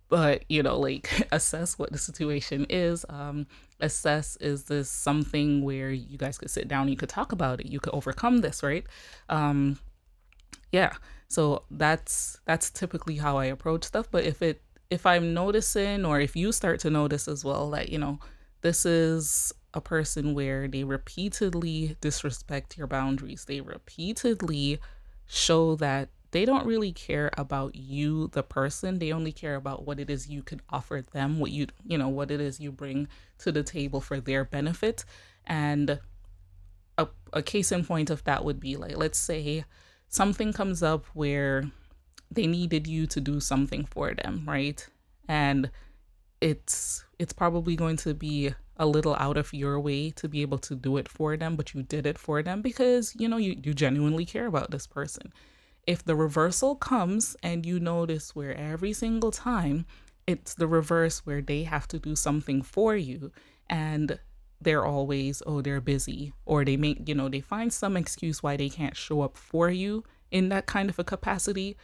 but 0.09 0.45
you 0.49 0.62
know 0.62 0.78
like 0.78 1.26
assess 1.33 1.78
what 1.78 1.92
the 1.92 1.99
situation 1.99 2.66
is 2.69 3.07
um 3.09 3.47
assess 3.80 4.37
is 4.37 4.64
this 4.64 4.90
something 4.90 5.62
where 5.62 5.90
you 5.90 6.19
guys 6.19 6.37
could 6.37 6.50
sit 6.50 6.69
down 6.69 6.88
you 6.88 6.97
could 6.97 7.09
talk 7.09 7.33
about 7.33 7.61
it 7.61 7.66
you 7.66 7.80
could 7.80 7.95
overcome 7.95 8.38
this 8.38 8.62
right? 8.62 8.85
Um 9.28 9.78
yeah 10.73 10.92
so 11.28 11.62
that's 11.71 12.38
that's 12.45 12.71
typically 12.71 13.16
how 13.16 13.37
i 13.38 13.45
approach 13.47 13.85
stuff 13.85 14.09
but 14.11 14.25
if 14.25 14.42
it 14.42 14.62
if 14.90 15.07
i'm 15.07 15.33
noticing 15.33 16.04
or 16.04 16.21
if 16.21 16.37
you 16.37 16.52
start 16.52 16.80
to 16.80 16.90
notice 16.90 17.28
as 17.28 17.45
well 17.45 17.71
that 17.71 17.88
you 17.88 17.99
know 17.99 18.19
this 18.62 18.85
is 18.85 19.52
a 19.73 19.80
person 19.80 20.35
where 20.35 20.69
they 20.69 20.85
repeatedly 20.85 21.97
disrespect 22.00 22.76
your 22.76 22.87
boundaries 22.87 23.45
they 23.47 23.61
repeatedly 23.61 24.78
show 25.26 25.76
that 25.76 26.09
they 26.32 26.44
don't 26.44 26.66
really 26.66 26.92
care 26.92 27.30
about 27.37 27.75
you 27.75 28.28
the 28.28 28.42
person. 28.42 28.99
They 28.99 29.12
only 29.12 29.32
care 29.32 29.56
about 29.56 29.87
what 29.87 29.99
it 29.99 30.10
is 30.10 30.28
you 30.28 30.42
could 30.42 30.62
offer 30.70 31.04
them 31.12 31.40
what 31.40 31.50
you 31.50 31.66
you 31.84 31.99
know 31.99 32.08
what 32.08 32.30
it 32.30 32.40
is 32.40 32.60
you 32.60 32.70
bring 32.70 33.08
to 33.38 33.50
the 33.50 33.62
table 33.62 34.00
for 34.00 34.20
their 34.20 34.44
benefit. 34.44 35.04
And 35.46 35.99
a, 36.99 37.08
a 37.32 37.42
case 37.42 37.72
in 37.72 37.84
point 37.84 38.10
of 38.10 38.22
that 38.25 38.44
would 38.44 38.60
be 38.60 38.76
like 38.76 38.96
let's 38.96 39.18
say 39.18 39.64
something 40.08 40.52
comes 40.52 40.82
up 40.82 41.06
where 41.14 41.70
they 42.30 42.46
needed 42.46 42.87
you 42.87 43.06
to 43.08 43.20
do 43.20 43.40
something 43.40 43.84
for 43.84 44.14
them 44.14 44.44
right? 44.46 44.87
And 45.28 45.70
it's 46.40 47.04
it's 47.18 47.32
probably 47.32 47.76
going 47.76 47.96
to 47.96 48.14
be 48.14 48.54
a 48.76 48.87
little 48.87 49.14
out 49.16 49.37
of 49.37 49.52
your 49.52 49.78
way 49.78 50.10
to 50.10 50.28
be 50.28 50.40
able 50.42 50.58
to 50.58 50.75
do 50.75 50.96
it 50.96 51.06
for 51.06 51.37
them 51.37 51.54
but 51.54 51.75
you 51.75 51.82
did 51.82 52.06
it 52.06 52.18
for 52.18 52.42
them 52.42 52.62
because 52.62 53.14
you 53.16 53.28
know 53.28 53.37
you, 53.37 53.54
you 53.62 53.75
genuinely 53.75 54.25
care 54.25 54.46
about 54.46 54.70
this 54.70 54.87
person 54.87 55.32
if 55.90 56.04
the 56.04 56.14
reversal 56.14 56.76
comes 56.76 57.37
and 57.42 57.66
you 57.66 57.80
notice 57.80 58.32
where 58.32 58.56
every 58.56 58.92
single 58.92 59.32
time 59.32 59.85
it's 60.25 60.54
the 60.54 60.68
reverse 60.68 61.26
where 61.26 61.42
they 61.42 61.64
have 61.64 61.88
to 61.88 61.99
do 61.99 62.14
something 62.14 62.62
for 62.62 62.94
you 62.94 63.32
and 63.68 64.16
they're 64.61 64.87
always 64.87 65.42
oh 65.47 65.61
they're 65.61 65.80
busy 65.80 66.32
or 66.47 66.64
they 66.64 66.76
make 66.76 67.09
you 67.09 67.14
know 67.16 67.28
they 67.28 67.40
find 67.40 67.73
some 67.73 67.97
excuse 67.97 68.40
why 68.40 68.56
they 68.56 68.68
can't 68.68 68.97
show 68.97 69.20
up 69.20 69.37
for 69.37 69.68
you 69.68 70.04
in 70.30 70.49
that 70.49 70.66
kind 70.66 70.88
of 70.88 70.97
a 71.00 71.02
capacity. 71.02 71.76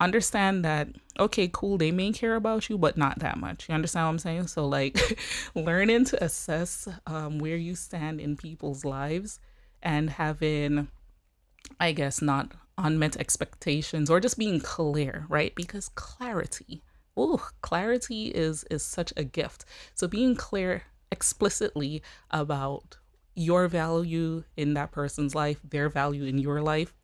Understand 0.00 0.64
that 0.64 0.88
okay 1.20 1.48
cool 1.52 1.78
they 1.78 1.92
may 1.92 2.10
care 2.10 2.34
about 2.34 2.68
you 2.68 2.76
but 2.76 2.96
not 2.96 3.20
that 3.20 3.38
much. 3.38 3.68
You 3.68 3.74
understand 3.76 4.06
what 4.06 4.10
i'm 4.10 4.18
saying? 4.18 4.48
So 4.48 4.66
like 4.66 5.16
learning 5.54 6.06
to 6.06 6.24
assess 6.24 6.88
um, 7.06 7.38
where 7.38 7.56
you 7.56 7.76
stand 7.76 8.20
in 8.20 8.36
people's 8.36 8.84
lives 8.84 9.38
and 9.80 10.10
having 10.10 10.88
i 11.78 11.92
guess 11.92 12.20
not 12.20 12.52
unmet 12.78 13.16
expectations 13.16 14.08
or 14.08 14.20
just 14.20 14.38
being 14.38 14.60
clear, 14.60 15.26
right? 15.28 15.54
Because 15.54 15.90
clarity, 15.90 16.82
oh, 17.16 17.48
clarity 17.60 18.28
is 18.28 18.64
is 18.70 18.82
such 18.82 19.12
a 19.16 19.24
gift. 19.24 19.64
So 19.94 20.08
being 20.08 20.36
clear 20.36 20.84
explicitly 21.10 22.02
about 22.30 22.96
your 23.34 23.68
value 23.68 24.44
in 24.56 24.74
that 24.74 24.92
person's 24.92 25.34
life, 25.34 25.58
their 25.62 25.88
value 25.88 26.24
in 26.24 26.38
your 26.38 26.62
life, 26.62 26.94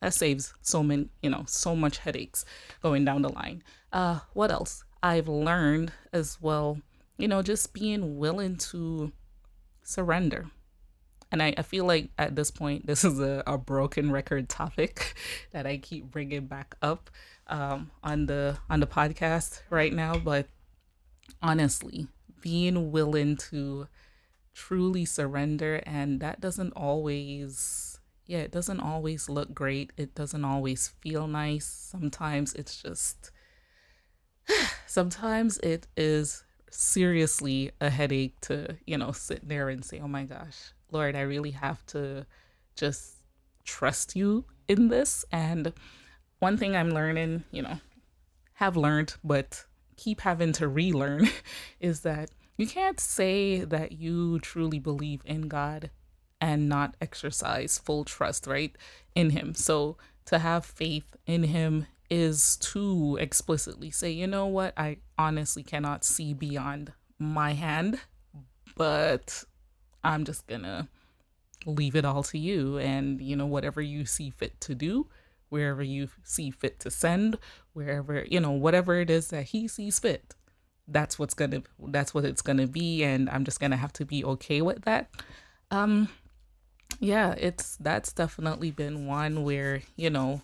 that 0.00 0.14
saves 0.14 0.54
so 0.60 0.82
many, 0.82 1.08
you 1.22 1.30
know, 1.30 1.44
so 1.46 1.76
much 1.76 1.98
headaches 1.98 2.44
going 2.82 3.04
down 3.04 3.22
the 3.22 3.28
line. 3.28 3.62
Uh, 3.92 4.20
what 4.32 4.50
else? 4.50 4.84
I've 5.02 5.28
learned 5.28 5.92
as 6.12 6.38
well, 6.40 6.78
you 7.18 7.28
know, 7.28 7.42
just 7.42 7.72
being 7.74 8.18
willing 8.18 8.56
to 8.56 9.12
surrender 9.82 10.50
and 11.32 11.42
I, 11.42 11.54
I 11.56 11.62
feel 11.62 11.86
like 11.86 12.10
at 12.18 12.36
this 12.36 12.50
point, 12.50 12.86
this 12.86 13.04
is 13.04 13.18
a, 13.18 13.42
a 13.46 13.58
broken 13.58 14.12
record 14.12 14.48
topic 14.48 15.14
that 15.50 15.66
I 15.66 15.78
keep 15.78 16.10
bringing 16.10 16.46
back 16.46 16.76
up 16.82 17.10
um, 17.48 17.90
on 18.04 18.26
the 18.26 18.58
on 18.70 18.80
the 18.80 18.86
podcast 18.86 19.62
right 19.70 19.92
now. 19.92 20.18
But 20.18 20.46
honestly, 21.42 22.06
being 22.40 22.92
willing 22.92 23.36
to 23.36 23.88
truly 24.54 25.04
surrender, 25.06 25.82
and 25.86 26.20
that 26.20 26.40
doesn't 26.40 26.72
always, 26.72 27.98
yeah, 28.26 28.40
it 28.40 28.52
doesn't 28.52 28.80
always 28.80 29.28
look 29.28 29.54
great. 29.54 29.92
It 29.96 30.14
doesn't 30.14 30.44
always 30.44 30.88
feel 31.00 31.26
nice. 31.26 31.66
Sometimes 31.66 32.52
it's 32.52 32.80
just, 32.80 33.30
sometimes 34.86 35.58
it 35.58 35.86
is 35.96 36.44
seriously 36.70 37.70
a 37.80 37.90
headache 37.90 38.40
to, 38.42 38.76
you 38.86 38.98
know, 38.98 39.12
sit 39.12 39.48
there 39.48 39.68
and 39.68 39.84
say, 39.84 40.00
oh 40.00 40.08
my 40.08 40.24
gosh, 40.24 40.72
Lord, 40.92 41.16
I 41.16 41.22
really 41.22 41.52
have 41.52 41.84
to 41.86 42.26
just 42.76 43.16
trust 43.64 44.16
you 44.16 44.44
in 44.68 44.88
this. 44.88 45.24
And 45.32 45.72
one 46.38 46.56
thing 46.56 46.76
I'm 46.76 46.90
learning, 46.90 47.44
you 47.50 47.62
know, 47.62 47.78
have 48.54 48.76
learned, 48.76 49.14
but 49.24 49.64
keep 49.96 50.20
having 50.20 50.52
to 50.52 50.68
relearn 50.68 51.28
is 51.80 52.00
that 52.00 52.30
you 52.56 52.66
can't 52.66 53.00
say 53.00 53.64
that 53.64 53.92
you 53.92 54.38
truly 54.40 54.78
believe 54.78 55.22
in 55.24 55.42
God 55.48 55.90
and 56.40 56.68
not 56.68 56.96
exercise 57.00 57.78
full 57.78 58.04
trust, 58.04 58.46
right, 58.46 58.76
in 59.14 59.30
Him. 59.30 59.54
So 59.54 59.96
to 60.26 60.38
have 60.38 60.64
faith 60.64 61.16
in 61.26 61.44
Him 61.44 61.86
is 62.10 62.56
to 62.58 63.16
explicitly 63.20 63.90
say, 63.90 64.10
you 64.10 64.26
know 64.26 64.46
what, 64.46 64.74
I 64.76 64.98
honestly 65.16 65.62
cannot 65.62 66.04
see 66.04 66.34
beyond 66.34 66.92
my 67.18 67.52
hand, 67.54 68.00
but 68.76 69.44
I'm 70.04 70.24
just 70.24 70.46
gonna 70.46 70.88
leave 71.66 71.96
it 71.96 72.04
all 72.04 72.22
to 72.24 72.38
you. 72.38 72.78
And 72.78 73.20
you 73.20 73.36
know 73.36 73.46
whatever 73.46 73.80
you 73.80 74.04
see 74.06 74.30
fit 74.30 74.60
to 74.62 74.74
do 74.74 75.06
wherever 75.48 75.82
you 75.82 76.08
see 76.24 76.50
fit 76.50 76.80
to 76.80 76.90
send 76.90 77.36
wherever 77.74 78.24
you 78.30 78.40
know 78.40 78.52
whatever 78.52 78.98
it 78.98 79.10
is 79.10 79.28
that 79.28 79.42
he 79.42 79.68
sees 79.68 79.98
fit 79.98 80.34
that's 80.88 81.18
what's 81.18 81.34
gonna 81.34 81.62
that's 81.88 82.14
what 82.14 82.24
it's 82.24 82.42
gonna 82.42 82.66
be. 82.66 83.04
And 83.04 83.28
i'm 83.30 83.44
just 83.44 83.60
gonna 83.60 83.76
have 83.76 83.92
to 83.94 84.04
be 84.04 84.24
okay 84.24 84.62
with 84.62 84.82
that. 84.82 85.10
Um 85.70 86.08
yeah, 87.00 87.34
it's 87.38 87.76
that's 87.76 88.12
definitely 88.12 88.70
been 88.70 89.06
one 89.06 89.44
where, 89.44 89.82
you 89.96 90.10
know, 90.10 90.42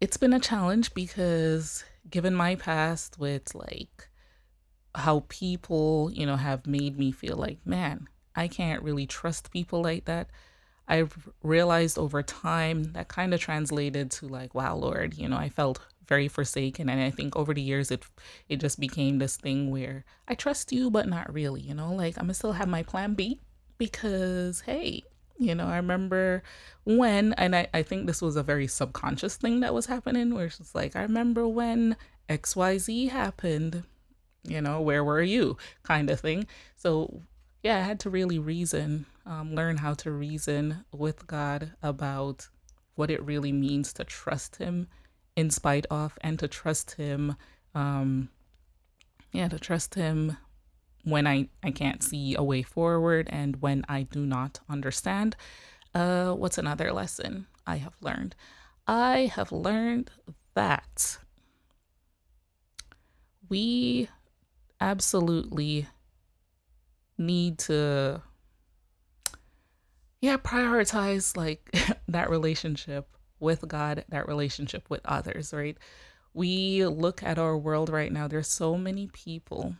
it's 0.00 0.16
been 0.16 0.32
a 0.32 0.40
challenge 0.40 0.94
because 0.94 1.84
given 2.08 2.34
my 2.34 2.54
past 2.54 3.18
with 3.18 3.54
like 3.54 4.08
how 4.94 5.24
people, 5.28 6.10
you 6.12 6.26
know, 6.26 6.36
have 6.36 6.66
made 6.66 6.98
me 6.98 7.12
feel 7.12 7.36
like, 7.36 7.58
man, 7.64 8.08
I 8.38 8.48
can't 8.48 8.82
really 8.82 9.06
trust 9.06 9.50
people 9.50 9.82
like 9.82 10.04
that. 10.04 10.28
I've 10.86 11.28
realized 11.42 11.98
over 11.98 12.22
time 12.22 12.92
that 12.94 13.08
kind 13.08 13.34
of 13.34 13.40
translated 13.40 14.10
to 14.12 14.28
like, 14.28 14.54
wow, 14.54 14.76
Lord, 14.76 15.18
you 15.18 15.28
know, 15.28 15.36
I 15.36 15.48
felt 15.48 15.80
very 16.06 16.28
forsaken, 16.28 16.88
and 16.88 17.00
I 17.00 17.10
think 17.10 17.36
over 17.36 17.52
the 17.52 17.60
years 17.60 17.90
it 17.90 18.04
it 18.48 18.60
just 18.60 18.80
became 18.80 19.18
this 19.18 19.36
thing 19.36 19.70
where 19.70 20.04
I 20.26 20.34
trust 20.34 20.72
you, 20.72 20.90
but 20.90 21.08
not 21.08 21.34
really, 21.34 21.60
you 21.60 21.74
know, 21.74 21.92
like 21.92 22.16
I'm 22.16 22.24
gonna 22.24 22.34
still 22.34 22.52
have 22.52 22.68
my 22.68 22.82
plan 22.82 23.14
B 23.14 23.40
because 23.76 24.62
hey, 24.62 25.02
you 25.36 25.54
know, 25.54 25.66
I 25.66 25.76
remember 25.76 26.42
when, 26.84 27.32
and 27.34 27.54
I, 27.54 27.68
I 27.74 27.82
think 27.82 28.06
this 28.06 28.22
was 28.22 28.36
a 28.36 28.42
very 28.42 28.66
subconscious 28.66 29.36
thing 29.36 29.60
that 29.60 29.74
was 29.74 29.86
happening, 29.86 30.34
where 30.34 30.46
it's 30.46 30.74
like, 30.74 30.96
I 30.96 31.02
remember 31.02 31.46
when 31.46 31.96
XYZ 32.28 33.10
happened, 33.10 33.84
you 34.44 34.60
know, 34.60 34.80
where 34.80 35.04
were 35.04 35.22
you 35.22 35.56
kind 35.82 36.10
of 36.10 36.20
thing. 36.20 36.46
So, 36.76 37.22
yeah, 37.62 37.78
I 37.78 37.80
had 37.80 38.00
to 38.00 38.10
really 38.10 38.38
reason, 38.38 39.06
um, 39.26 39.54
learn 39.54 39.78
how 39.78 39.94
to 39.94 40.10
reason 40.10 40.84
with 40.92 41.26
God 41.26 41.72
about 41.82 42.48
what 42.94 43.10
it 43.10 43.22
really 43.24 43.52
means 43.52 43.92
to 43.94 44.04
trust 44.04 44.56
Him 44.56 44.88
in 45.36 45.50
spite 45.50 45.86
of, 45.90 46.18
and 46.20 46.38
to 46.38 46.48
trust 46.48 46.92
Him, 46.92 47.36
um, 47.74 48.28
yeah, 49.32 49.48
to 49.48 49.58
trust 49.58 49.94
Him 49.94 50.36
when 51.04 51.26
I, 51.26 51.48
I 51.62 51.70
can't 51.70 52.02
see 52.02 52.34
a 52.34 52.42
way 52.42 52.62
forward 52.62 53.28
and 53.30 53.60
when 53.62 53.84
I 53.88 54.02
do 54.02 54.24
not 54.26 54.60
understand. 54.68 55.36
Uh, 55.94 56.32
what's 56.32 56.58
another 56.58 56.92
lesson 56.92 57.46
I 57.66 57.76
have 57.76 57.94
learned? 58.00 58.34
I 58.86 59.30
have 59.34 59.52
learned 59.52 60.10
that 60.54 61.18
we 63.48 64.08
absolutely 64.80 65.86
need 67.18 67.58
to 67.58 68.22
yeah 70.20 70.36
prioritize 70.36 71.36
like 71.36 71.70
that 72.08 72.30
relationship 72.30 73.08
with 73.40 73.66
god 73.68 74.04
that 74.08 74.26
relationship 74.26 74.88
with 74.88 75.00
others 75.04 75.52
right 75.52 75.76
we 76.34 76.84
look 76.86 77.22
at 77.22 77.38
our 77.38 77.56
world 77.56 77.90
right 77.90 78.12
now 78.12 78.28
there's 78.28 78.48
so 78.48 78.76
many 78.76 79.08
people 79.08 79.74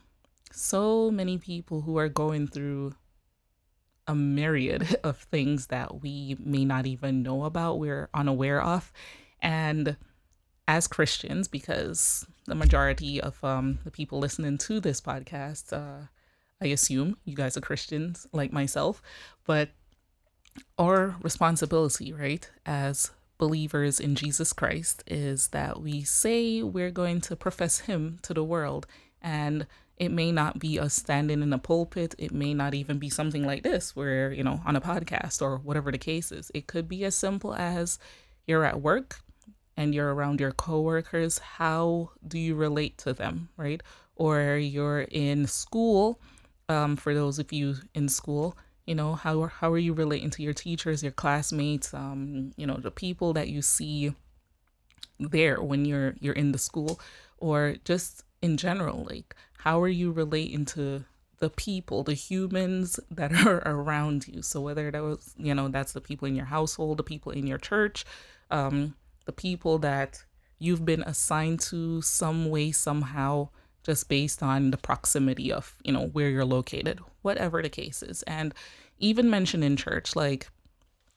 so 0.51 1.11
many 1.11 1.37
people 1.37 1.81
who 1.81 1.97
are 1.97 2.09
going 2.09 2.47
through 2.47 2.93
a 4.09 4.15
myriad 4.15 4.97
of 5.03 5.17
things 5.17 5.67
that 5.67 6.01
we 6.01 6.35
may 6.43 6.65
not 6.65 6.85
even 6.85 7.21
know 7.23 7.45
about, 7.45 7.79
we're 7.79 8.09
unaware 8.13 8.61
of. 8.61 8.91
And 9.41 9.95
as 10.67 10.87
Christians, 10.87 11.47
because 11.47 12.25
the 12.45 12.55
majority 12.55 13.21
of 13.21 13.41
um, 13.43 13.79
the 13.83 13.91
people 13.91 14.19
listening 14.19 14.57
to 14.57 14.79
this 14.79 14.99
podcast, 14.99 15.71
uh, 15.71 16.07
I 16.61 16.67
assume 16.67 17.17
you 17.25 17.35
guys 17.35 17.55
are 17.57 17.61
Christians 17.61 18.27
like 18.33 18.51
myself, 18.51 19.01
but 19.45 19.69
our 20.77 21.15
responsibility, 21.21 22.11
right, 22.11 22.49
as 22.65 23.11
believers 23.37 23.99
in 23.99 24.15
Jesus 24.15 24.51
Christ, 24.51 25.03
is 25.07 25.49
that 25.49 25.81
we 25.81 26.03
say 26.03 26.61
we're 26.61 26.91
going 26.91 27.21
to 27.21 27.35
profess 27.35 27.79
Him 27.79 28.19
to 28.23 28.33
the 28.33 28.43
world. 28.43 28.87
And 29.21 29.67
it 29.97 30.11
may 30.11 30.31
not 30.31 30.59
be 30.59 30.79
us 30.79 30.93
standing 30.93 31.41
in 31.41 31.53
a 31.53 31.57
pulpit. 31.57 32.15
It 32.17 32.33
may 32.33 32.53
not 32.53 32.73
even 32.73 32.99
be 32.99 33.09
something 33.09 33.45
like 33.45 33.63
this, 33.63 33.95
where, 33.95 34.31
you 34.31 34.43
know, 34.43 34.61
on 34.65 34.75
a 34.75 34.81
podcast 34.81 35.41
or 35.41 35.57
whatever 35.57 35.91
the 35.91 35.97
case 35.97 36.31
is. 36.31 36.51
It 36.53 36.67
could 36.67 36.87
be 36.87 37.03
as 37.05 37.15
simple 37.15 37.53
as 37.53 37.99
you're 38.47 38.65
at 38.65 38.81
work 38.81 39.19
and 39.77 39.93
you're 39.93 40.13
around 40.13 40.39
your 40.39 40.51
coworkers. 40.51 41.39
How 41.39 42.11
do 42.27 42.37
you 42.39 42.55
relate 42.55 42.97
to 42.99 43.13
them, 43.13 43.49
right? 43.55 43.81
Or 44.15 44.57
you're 44.57 45.01
in 45.01 45.47
school. 45.47 46.19
Um, 46.69 46.95
for 46.95 47.13
those 47.13 47.39
of 47.39 47.51
you 47.51 47.75
in 47.93 48.07
school, 48.07 48.55
you 48.85 48.95
know 48.95 49.15
how 49.15 49.47
how 49.47 49.71
are 49.71 49.77
you 49.77 49.93
relating 49.93 50.29
to 50.31 50.43
your 50.43 50.53
teachers, 50.53 51.03
your 51.03 51.11
classmates, 51.11 51.93
um, 51.93 52.51
you 52.55 52.65
know 52.65 52.77
the 52.77 52.91
people 52.91 53.33
that 53.33 53.49
you 53.49 53.61
see 53.61 54.13
there 55.19 55.61
when 55.61 55.85
you're 55.85 56.15
you're 56.19 56.33
in 56.33 56.51
the 56.51 56.57
school, 56.57 56.99
or 57.37 57.75
just 57.83 58.23
in 58.41 58.55
general, 58.57 59.05
like 59.09 59.35
how 59.59 59.81
are 59.81 59.89
you 59.89 60.11
relating 60.11 60.63
to 60.63 61.03
the 61.39 61.49
people, 61.49 62.03
the 62.03 62.13
humans 62.13 62.99
that 63.11 63.31
are 63.45 63.61
around 63.65 64.27
you? 64.27 64.41
So 64.41 64.61
whether 64.61 64.89
that 64.91 65.03
was, 65.03 65.33
you 65.37 65.53
know, 65.53 65.67
that's 65.67 65.93
the 65.93 66.01
people 66.01 66.27
in 66.27 66.35
your 66.35 66.45
household, 66.45 66.97
the 66.97 67.03
people 67.03 67.31
in 67.31 67.47
your 67.47 67.57
church, 67.57 68.05
um, 68.51 68.95
the 69.25 69.31
people 69.31 69.77
that 69.79 70.23
you've 70.59 70.85
been 70.85 71.03
assigned 71.03 71.59
to 71.61 72.01
some 72.01 72.49
way, 72.49 72.71
somehow, 72.71 73.49
just 73.89 74.07
based 74.07 74.43
on 74.43 74.69
the 74.69 74.77
proximity 74.77 75.51
of, 75.51 75.73
you 75.83 75.91
know, 75.91 76.05
where 76.09 76.29
you're 76.29 76.45
located, 76.45 76.99
whatever 77.23 77.59
the 77.59 77.69
case 77.69 78.03
is. 78.03 78.21
And 78.23 78.53
even 78.99 79.31
mentioned 79.31 79.63
in 79.63 79.75
church, 79.75 80.15
like 80.15 80.47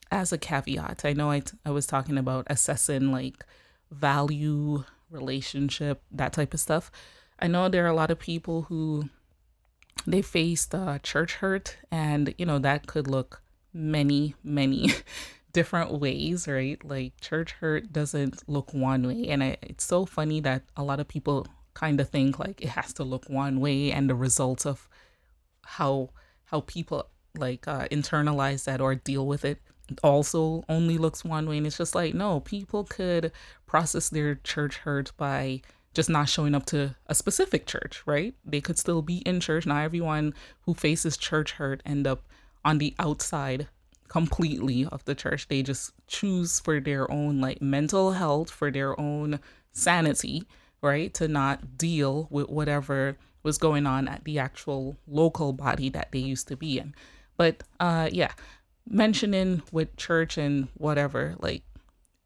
as 0.09 0.33
a 0.33 0.39
caveat, 0.39 1.05
I 1.05 1.13
know 1.13 1.29
I, 1.29 1.41
t- 1.41 1.55
I 1.63 1.69
was 1.69 1.85
talking 1.85 2.17
about 2.17 2.47
assessing 2.49 3.11
like 3.11 3.45
value, 3.91 4.85
relationship, 5.11 6.01
that 6.11 6.33
type 6.33 6.55
of 6.55 6.59
stuff. 6.59 6.89
I 7.37 7.45
know 7.45 7.69
there 7.69 7.85
are 7.85 7.89
a 7.89 7.95
lot 7.95 8.09
of 8.09 8.17
people 8.17 8.63
who 8.63 9.07
they 10.07 10.23
faced 10.23 10.73
uh, 10.73 10.97
church 11.03 11.35
hurt, 11.35 11.77
and 11.91 12.33
you 12.39 12.45
know 12.47 12.57
that 12.57 12.87
could 12.87 13.07
look 13.07 13.43
many, 13.71 14.33
many 14.43 14.89
different 15.53 15.91
ways, 15.91 16.47
right? 16.47 16.83
Like 16.83 17.21
church 17.21 17.51
hurt 17.51 17.93
doesn't 17.93 18.49
look 18.49 18.73
one 18.73 19.05
way, 19.05 19.27
and 19.27 19.43
I, 19.43 19.57
it's 19.61 19.83
so 19.83 20.07
funny 20.07 20.39
that 20.41 20.63
a 20.75 20.83
lot 20.83 20.99
of 20.99 21.07
people 21.07 21.45
kind 21.73 21.99
of 21.99 22.09
think 22.09 22.39
like 22.39 22.61
it 22.61 22.69
has 22.69 22.93
to 22.93 23.03
look 23.03 23.29
one 23.29 23.59
way, 23.59 23.91
and 23.91 24.09
the 24.09 24.15
result 24.15 24.65
of 24.65 24.87
how 25.63 26.09
how 26.45 26.61
people 26.61 27.07
like 27.37 27.67
uh, 27.67 27.87
internalize 27.87 28.65
that 28.65 28.81
or 28.81 28.95
deal 28.95 29.25
with 29.25 29.43
it 29.43 29.59
also 30.03 30.63
only 30.69 30.97
looks 30.97 31.25
one 31.25 31.47
way 31.47 31.57
and 31.57 31.67
it's 31.67 31.77
just 31.77 31.95
like 31.95 32.13
no 32.13 32.39
people 32.39 32.83
could 32.83 33.31
process 33.65 34.09
their 34.09 34.35
church 34.35 34.77
hurt 34.77 35.11
by 35.17 35.61
just 35.93 36.09
not 36.09 36.29
showing 36.29 36.55
up 36.55 36.65
to 36.65 36.95
a 37.07 37.15
specific 37.15 37.65
church, 37.65 38.01
right? 38.05 38.33
They 38.43 38.61
could 38.61 38.79
still 38.79 39.01
be 39.01 39.17
in 39.19 39.39
church. 39.39 39.65
Not 39.65 39.83
everyone 39.83 40.33
who 40.61 40.73
faces 40.73 41.17
church 41.17 41.53
hurt 41.53 41.81
end 41.85 42.07
up 42.07 42.23
on 42.65 42.79
the 42.79 42.95
outside 42.99 43.67
completely 44.07 44.85
of 44.85 45.05
the 45.05 45.15
church. 45.15 45.47
They 45.47 45.61
just 45.61 45.91
choose 46.07 46.59
for 46.59 46.79
their 46.79 47.09
own 47.11 47.39
like 47.39 47.61
mental 47.61 48.13
health, 48.13 48.49
for 48.49 48.71
their 48.71 48.99
own 48.99 49.39
sanity, 49.71 50.45
right? 50.83 51.13
To 51.15 51.27
not 51.27 51.77
deal 51.77 52.27
with 52.29 52.49
whatever 52.49 53.17
was 53.41 53.57
going 53.57 53.87
on 53.87 54.07
at 54.07 54.23
the 54.25 54.37
actual 54.37 54.97
local 55.07 55.53
body 55.53 55.89
that 55.89 56.11
they 56.11 56.19
used 56.19 56.47
to 56.49 56.57
be 56.57 56.77
in. 56.77 56.93
But 57.37 57.63
uh 57.79 58.09
yeah, 58.11 58.33
mentioning 58.87 59.63
with 59.71 59.95
church 59.97 60.37
and 60.37 60.67
whatever, 60.75 61.35
like 61.39 61.63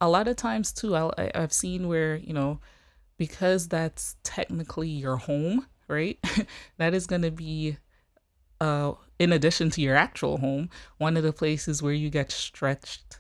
a 0.01 0.09
lot 0.09 0.27
of 0.27 0.35
times 0.35 0.73
too, 0.73 0.95
I, 0.95 1.31
I've 1.33 1.53
seen 1.53 1.87
where, 1.87 2.17
you 2.17 2.33
know, 2.33 2.59
because 3.17 3.67
that's 3.67 4.15
technically 4.23 4.89
your 4.89 5.17
home, 5.17 5.67
right? 5.87 6.19
that 6.77 6.93
is 6.93 7.07
going 7.07 7.23
to 7.23 7.31
be 7.31 7.77
uh 8.59 8.93
in 9.19 9.31
addition 9.31 9.69
to 9.71 9.81
your 9.81 9.95
actual 9.95 10.37
home, 10.37 10.69
one 10.97 11.15
of 11.15 11.23
the 11.23 11.33
places 11.33 11.81
where 11.81 11.93
you 11.93 12.09
get 12.09 12.31
stretched 12.31 13.19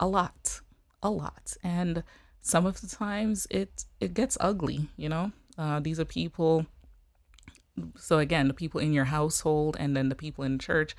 a 0.00 0.06
lot, 0.06 0.60
a 1.02 1.10
lot. 1.10 1.56
And 1.62 2.02
some 2.42 2.66
of 2.66 2.80
the 2.80 2.86
times 2.86 3.46
it 3.50 3.84
it 4.00 4.14
gets 4.14 4.36
ugly, 4.40 4.88
you 4.96 5.08
know? 5.08 5.32
Uh 5.56 5.80
these 5.80 5.98
are 5.98 6.04
people 6.04 6.66
so 7.96 8.18
again, 8.18 8.48
the 8.48 8.54
people 8.54 8.80
in 8.80 8.92
your 8.92 9.06
household 9.06 9.76
and 9.80 9.96
then 9.96 10.08
the 10.10 10.14
people 10.14 10.44
in 10.44 10.58
church 10.58 10.94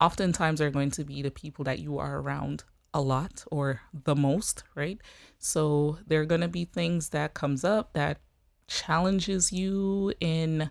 oftentimes 0.00 0.60
are 0.60 0.70
going 0.70 0.90
to 0.90 1.04
be 1.04 1.22
the 1.22 1.30
people 1.30 1.64
that 1.64 1.78
you 1.78 1.98
are 1.98 2.18
around 2.18 2.64
a 2.92 3.00
lot 3.00 3.44
or 3.50 3.82
the 3.92 4.16
most, 4.16 4.64
right? 4.74 4.98
So 5.38 5.98
there 6.06 6.20
are 6.20 6.26
going 6.26 6.40
to 6.40 6.48
be 6.48 6.64
things 6.64 7.10
that 7.10 7.34
comes 7.34 7.64
up 7.64 7.92
that 7.94 8.20
challenges 8.66 9.52
you 9.52 10.12
in 10.20 10.70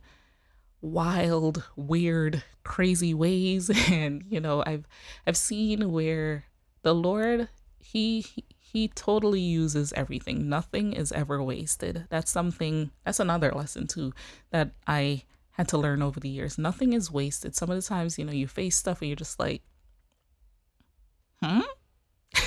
wild, 0.81 1.63
weird, 1.75 2.43
crazy 2.63 3.13
ways 3.13 3.69
and 3.91 4.23
you 4.29 4.39
know, 4.39 4.63
I've 4.65 4.87
I've 5.25 5.37
seen 5.37 5.91
where 5.91 6.45
the 6.81 6.95
Lord 6.95 7.49
he 7.79 8.21
he 8.21 8.45
totally 8.73 9.41
uses 9.41 9.93
everything. 9.93 10.49
Nothing 10.49 10.93
is 10.93 11.11
ever 11.11 11.41
wasted. 11.41 12.05
That's 12.09 12.31
something 12.31 12.91
that's 13.03 13.19
another 13.19 13.51
lesson 13.51 13.87
too 13.87 14.13
that 14.51 14.71
I 14.87 15.23
had 15.51 15.67
to 15.69 15.77
learn 15.77 16.01
over 16.01 16.19
the 16.19 16.29
years. 16.29 16.57
Nothing 16.57 16.93
is 16.93 17.11
wasted. 17.11 17.55
Some 17.55 17.69
of 17.69 17.75
the 17.75 17.81
times, 17.81 18.17
you 18.17 18.25
know, 18.25 18.31
you 18.31 18.47
face 18.47 18.75
stuff 18.75 19.01
and 19.01 19.09
you're 19.09 19.15
just 19.15 19.39
like, 19.39 19.61
hmm? 21.43 21.61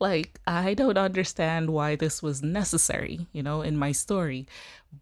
like, 0.00 0.40
I 0.46 0.74
don't 0.74 0.98
understand 0.98 1.70
why 1.70 1.96
this 1.96 2.22
was 2.22 2.42
necessary, 2.42 3.26
you 3.32 3.42
know, 3.42 3.62
in 3.62 3.76
my 3.76 3.92
story. 3.92 4.46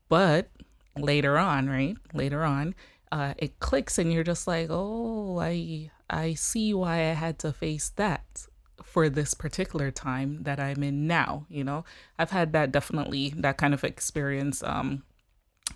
But 0.09 0.49
later 0.97 1.39
on, 1.39 1.69
right? 1.69 1.97
Later 2.15 2.45
on, 2.45 2.75
uh, 3.13 3.35
it 3.37 3.59
clicks 3.61 3.99
and 3.99 4.13
you're 4.13 4.25
just 4.25 4.47
like, 4.47 4.69
oh, 4.71 5.39
I 5.39 5.91
I 6.11 6.35
see 6.35 6.73
why 6.73 7.11
I 7.11 7.15
had 7.15 7.39
to 7.41 7.53
face 7.53 7.91
that 7.97 8.47
for 8.83 9.09
this 9.09 9.35
particular 9.35 9.91
time 9.91 10.43
that 10.43 10.61
I'm 10.61 10.83
in 10.83 11.07
now. 11.07 11.47
You 11.49 11.65
know, 11.65 11.85
I've 12.19 12.31
had 12.31 12.53
that 12.53 12.73
definitely 12.73 13.35
that 13.37 13.59
kind 13.59 13.75
of 13.75 13.85
experience 13.85 14.63
um, 14.63 15.03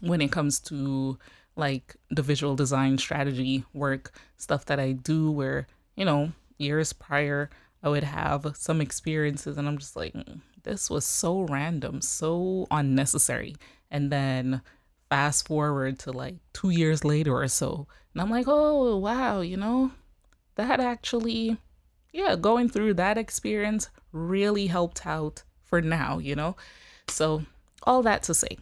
when 0.01 0.21
it 0.21 0.33
comes 0.33 0.61
to 0.61 1.19
like 1.57 1.97
the 2.11 2.23
visual 2.23 2.57
design 2.57 2.99
strategy 2.99 3.65
work 3.75 4.13
stuff 4.37 4.65
that 4.67 4.81
I 4.81 4.93
do, 4.93 5.31
where 5.31 5.67
you 5.97 6.05
know 6.05 6.33
years 6.59 6.93
prior 6.93 7.51
I 7.83 7.89
would 7.89 8.05
have 8.05 8.53
some 8.55 8.81
experiences, 8.81 9.59
and 9.59 9.67
I'm 9.67 9.79
just 9.79 9.97
like, 9.97 10.13
mm, 10.15 10.41
this 10.63 10.89
was 10.89 11.05
so 11.05 11.41
random, 11.43 12.01
so 12.01 12.67
unnecessary, 12.71 13.57
and 13.91 14.11
then 14.11 14.63
fast 15.11 15.47
forward 15.47 15.99
to 16.01 16.13
like 16.13 16.37
two 16.53 16.71
years 16.71 17.05
later 17.05 17.35
or 17.35 17.49
so, 17.49 17.87
and 18.15 18.23
I'm 18.23 18.31
like, 18.31 18.47
oh 18.49 18.97
wow, 18.97 19.41
you 19.41 19.57
know, 19.57 19.91
that 20.55 20.81
actually 20.81 21.59
yeah, 22.13 22.37
going 22.37 22.69
through 22.69 22.95
that 22.95 23.19
experience 23.19 23.89
really 24.13 24.67
helped 24.67 25.07
out 25.07 25.43
for 25.63 25.81
now, 25.81 26.19
you 26.19 26.37
know? 26.37 26.57
So, 27.09 27.45
all 27.85 28.03
that 28.03 28.23
to 28.25 28.35
say, 28.35 28.59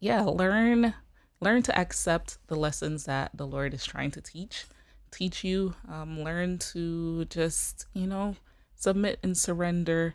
yeah, 0.00 0.22
learn 0.22 0.94
learn 1.40 1.62
to 1.62 1.78
accept 1.78 2.38
the 2.46 2.56
lessons 2.56 3.04
that 3.04 3.30
the 3.34 3.46
Lord 3.46 3.74
is 3.74 3.84
trying 3.84 4.10
to 4.12 4.20
teach, 4.20 4.64
teach 5.10 5.44
you. 5.44 5.74
Um, 5.90 6.22
learn 6.22 6.58
to 6.72 7.26
just, 7.26 7.86
you 7.92 8.06
know, 8.06 8.36
submit 8.74 9.18
and 9.22 9.36
surrender 9.36 10.14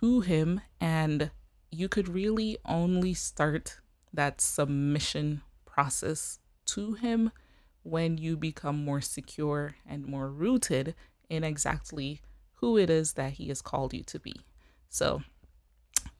to 0.00 0.20
Him. 0.20 0.60
And 0.80 1.30
you 1.70 1.88
could 1.88 2.08
really 2.08 2.58
only 2.64 3.12
start 3.14 3.80
that 4.12 4.40
submission 4.40 5.42
process 5.64 6.38
to 6.66 6.92
Him 6.92 7.32
when 7.82 8.16
you 8.16 8.36
become 8.36 8.84
more 8.84 9.00
secure 9.00 9.74
and 9.84 10.06
more 10.06 10.30
rooted 10.30 10.94
in 11.32 11.44
exactly 11.44 12.20
who 12.56 12.76
it 12.76 12.90
is 12.90 13.14
that 13.14 13.32
he 13.32 13.48
has 13.48 13.62
called 13.62 13.94
you 13.94 14.02
to 14.04 14.18
be. 14.20 14.34
So, 14.90 15.22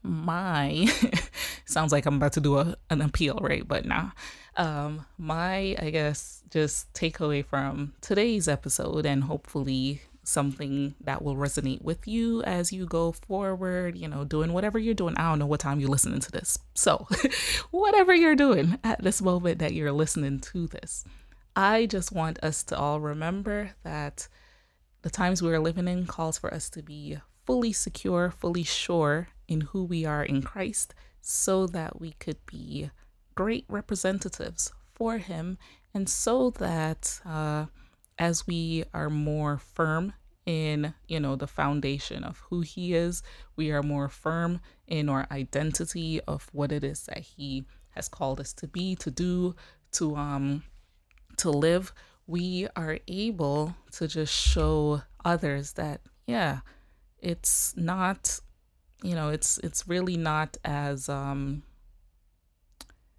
my 0.03 0.89
sounds 1.67 1.93
like 1.93 2.07
I'm 2.07 2.17
about 2.17 2.33
to 2.33 2.41
do 2.41 2.59
a, 2.59 2.75
an 2.91 3.03
appeal, 3.03 3.39
right? 3.41 3.67
But 3.67 3.85
nah. 3.85 4.11
Um, 4.57 5.07
my, 5.19 5.77
I 5.79 5.91
guess, 5.91 6.43
just 6.51 6.93
takeaway 6.93 7.45
from 7.45 7.95
today's 8.01 8.49
episode 8.49 9.07
and 9.07 9.25
hopefully 9.25 10.03
something 10.25 10.95
that 11.01 11.23
will 11.23 11.37
resonate 11.37 11.83
with 11.83 12.07
you 12.07 12.43
as 12.43 12.73
you 12.73 12.87
go 12.87 13.13
forward, 13.13 13.97
you 13.97 14.09
know, 14.09 14.25
doing 14.25 14.53
whatever 14.53 14.79
you're 14.79 14.95
doing. 14.95 15.15
I 15.17 15.29
don't 15.29 15.39
know 15.39 15.47
what 15.47 15.61
time 15.61 15.81
you're 15.81 15.91
listening 15.91 16.21
to 16.21 16.31
this. 16.31 16.59
So, 16.75 17.07
whatever 17.71 18.15
you're 18.15 18.37
doing 18.37 18.79
at 18.83 19.03
this 19.03 19.21
moment 19.21 19.59
that 19.59 19.75
you're 19.75 19.93
listening 19.93 20.41
to 20.41 20.67
this, 20.69 21.05
I 21.55 21.87
just 21.87 22.13
want 22.13 22.43
us 22.43 22.63
to 22.65 22.79
all 22.79 23.01
remember 23.01 23.73
that 23.85 24.29
the 25.03 25.11
times 25.11 25.43
we 25.43 25.53
are 25.53 25.61
living 25.61 25.89
in 25.89 26.07
calls 26.07 26.39
for 26.39 26.53
us 26.53 26.71
to 26.71 26.83
be 26.83 27.19
fully 27.45 27.73
secure, 27.73 28.31
fully 28.31 28.63
sure 28.63 29.29
in 29.49 29.63
who 29.63 29.85
we 29.85 30.05
are 30.05 30.25
in 30.25 30.43
Christ, 30.43 30.95
so 31.21 31.67
that 31.69 32.01
we 32.01 32.13
could 32.13 32.39
be 32.47 32.91
great 33.35 33.65
representatives 33.69 34.73
for 34.95 35.19
Him, 35.19 35.59
and 35.93 36.09
so 36.09 36.51
that 36.51 37.21
uh, 37.25 37.67
as 38.19 38.47
we 38.47 38.85
are 38.95 39.11
more 39.11 39.59
firm 39.59 40.13
in 40.45 40.93
you 41.07 41.21
know 41.21 41.37
the 41.37 41.47
foundation 41.47 42.25
of 42.25 42.43
who 42.51 42.63
he 42.63 42.95
is 42.95 43.23
we 43.55 43.71
are 43.71 43.83
more 43.83 44.09
firm 44.09 44.61
in 44.89 45.09
our 45.09 45.25
identity 45.31 46.21
of 46.23 46.49
what 46.53 46.73
it 46.73 46.83
is 46.83 47.05
that 47.05 47.19
he 47.19 47.65
has 47.91 48.09
called 48.09 48.41
us 48.41 48.53
to 48.53 48.67
be 48.67 48.97
to 48.97 49.11
do 49.11 49.55
to 49.93 50.17
um 50.17 50.65
to 51.37 51.49
live 51.51 51.93
we 52.33 52.67
are 52.77 52.99
able 53.09 53.75
to 53.91 54.09
just 54.09 54.33
show 54.33 55.03
others 55.23 55.75
that 55.75 56.01
yeah 56.27 56.61
it's 57.19 57.75
not 57.77 58.41
you 59.03 59.15
know 59.15 59.29
it's 59.29 59.59
it's 59.59 59.87
really 59.87 60.17
not 60.17 60.57
as 60.65 61.09
um 61.11 61.63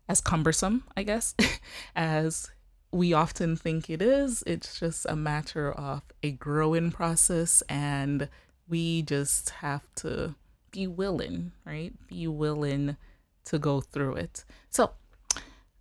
as 0.09 0.19
cumbersome 0.19 0.83
i 0.97 1.03
guess 1.03 1.35
as 1.95 2.49
we 2.93 3.11
often 3.11 3.55
think 3.55 3.89
it 3.89 4.01
is. 4.01 4.43
It's 4.45 4.79
just 4.79 5.07
a 5.09 5.15
matter 5.15 5.71
of 5.71 6.03
a 6.21 6.31
growing 6.31 6.91
process 6.91 7.63
and 7.67 8.29
we 8.69 9.01
just 9.01 9.49
have 9.49 9.83
to 9.95 10.35
be 10.71 10.87
willing 10.87 11.51
right? 11.65 11.93
Be 12.07 12.27
willing 12.27 12.97
to 13.45 13.59
go 13.59 13.81
through 13.81 14.15
it. 14.15 14.45
So 14.69 14.91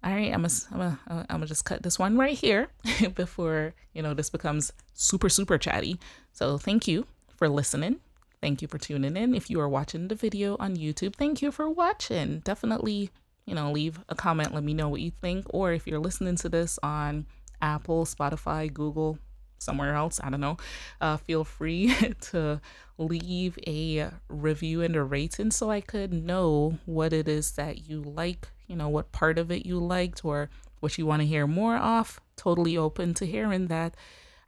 all 0.04 0.12
right, 0.12 0.32
I'm 0.32 0.42
gonna, 0.42 0.54
I'm 0.72 0.78
gonna, 0.78 1.00
uh, 1.08 1.24
I'm 1.30 1.36
gonna 1.36 1.46
just 1.46 1.64
cut 1.64 1.82
this 1.82 1.98
one 1.98 2.16
right 2.16 2.36
here 2.36 2.68
before 3.14 3.74
you 3.92 4.02
know 4.02 4.14
this 4.14 4.30
becomes 4.30 4.72
super 4.94 5.28
super 5.28 5.58
chatty. 5.58 5.98
So 6.32 6.58
thank 6.58 6.88
you 6.88 7.06
for 7.36 7.48
listening. 7.48 8.00
Thank 8.40 8.60
you 8.60 8.66
for 8.66 8.78
tuning 8.78 9.16
in. 9.16 9.34
If 9.34 9.50
you 9.50 9.60
are 9.60 9.68
watching 9.68 10.08
the 10.08 10.16
video 10.16 10.56
on 10.58 10.76
YouTube, 10.76 11.14
thank 11.14 11.42
you 11.42 11.52
for 11.52 11.70
watching. 11.70 12.40
Definitely, 12.40 13.10
you 13.46 13.54
know, 13.54 13.70
leave 13.70 14.00
a 14.08 14.16
comment. 14.16 14.52
Let 14.52 14.64
me 14.64 14.74
know 14.74 14.88
what 14.88 15.00
you 15.00 15.12
think. 15.20 15.46
Or 15.50 15.72
if 15.72 15.86
you're 15.86 16.00
listening 16.00 16.34
to 16.36 16.48
this 16.48 16.76
on 16.82 17.26
Apple, 17.60 18.04
Spotify, 18.04 18.72
Google, 18.72 19.18
somewhere 19.62 19.94
else, 19.94 20.20
I 20.22 20.30
don't 20.30 20.40
know, 20.40 20.56
uh, 21.00 21.16
feel 21.16 21.44
free 21.44 21.94
to 22.32 22.60
leave 22.98 23.58
a 23.66 24.10
review 24.28 24.82
and 24.82 24.94
a 24.94 25.02
rating 25.02 25.50
so 25.50 25.70
I 25.70 25.80
could 25.80 26.12
know 26.12 26.78
what 26.84 27.12
it 27.12 27.28
is 27.28 27.52
that 27.52 27.88
you 27.88 28.02
like 28.02 28.48
you 28.72 28.78
know, 28.78 28.88
what 28.88 29.12
part 29.12 29.38
of 29.38 29.50
it 29.50 29.66
you 29.66 29.78
liked 29.78 30.24
or 30.24 30.48
what 30.80 30.96
you 30.96 31.04
want 31.04 31.20
to 31.20 31.26
hear 31.26 31.46
more 31.46 31.76
of. 31.76 32.18
Totally 32.36 32.74
open 32.74 33.12
to 33.14 33.26
hearing 33.26 33.66
that. 33.66 33.94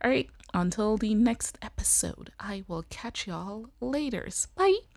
All 0.03 0.11
right, 0.11 0.31
until 0.55 0.97
the 0.97 1.15
next 1.15 1.59
episode, 1.61 2.33
I 2.41 2.65
will 2.67 2.85
catch 2.89 3.27
y'all 3.27 3.67
later. 3.83 4.27
Bye. 4.57 4.94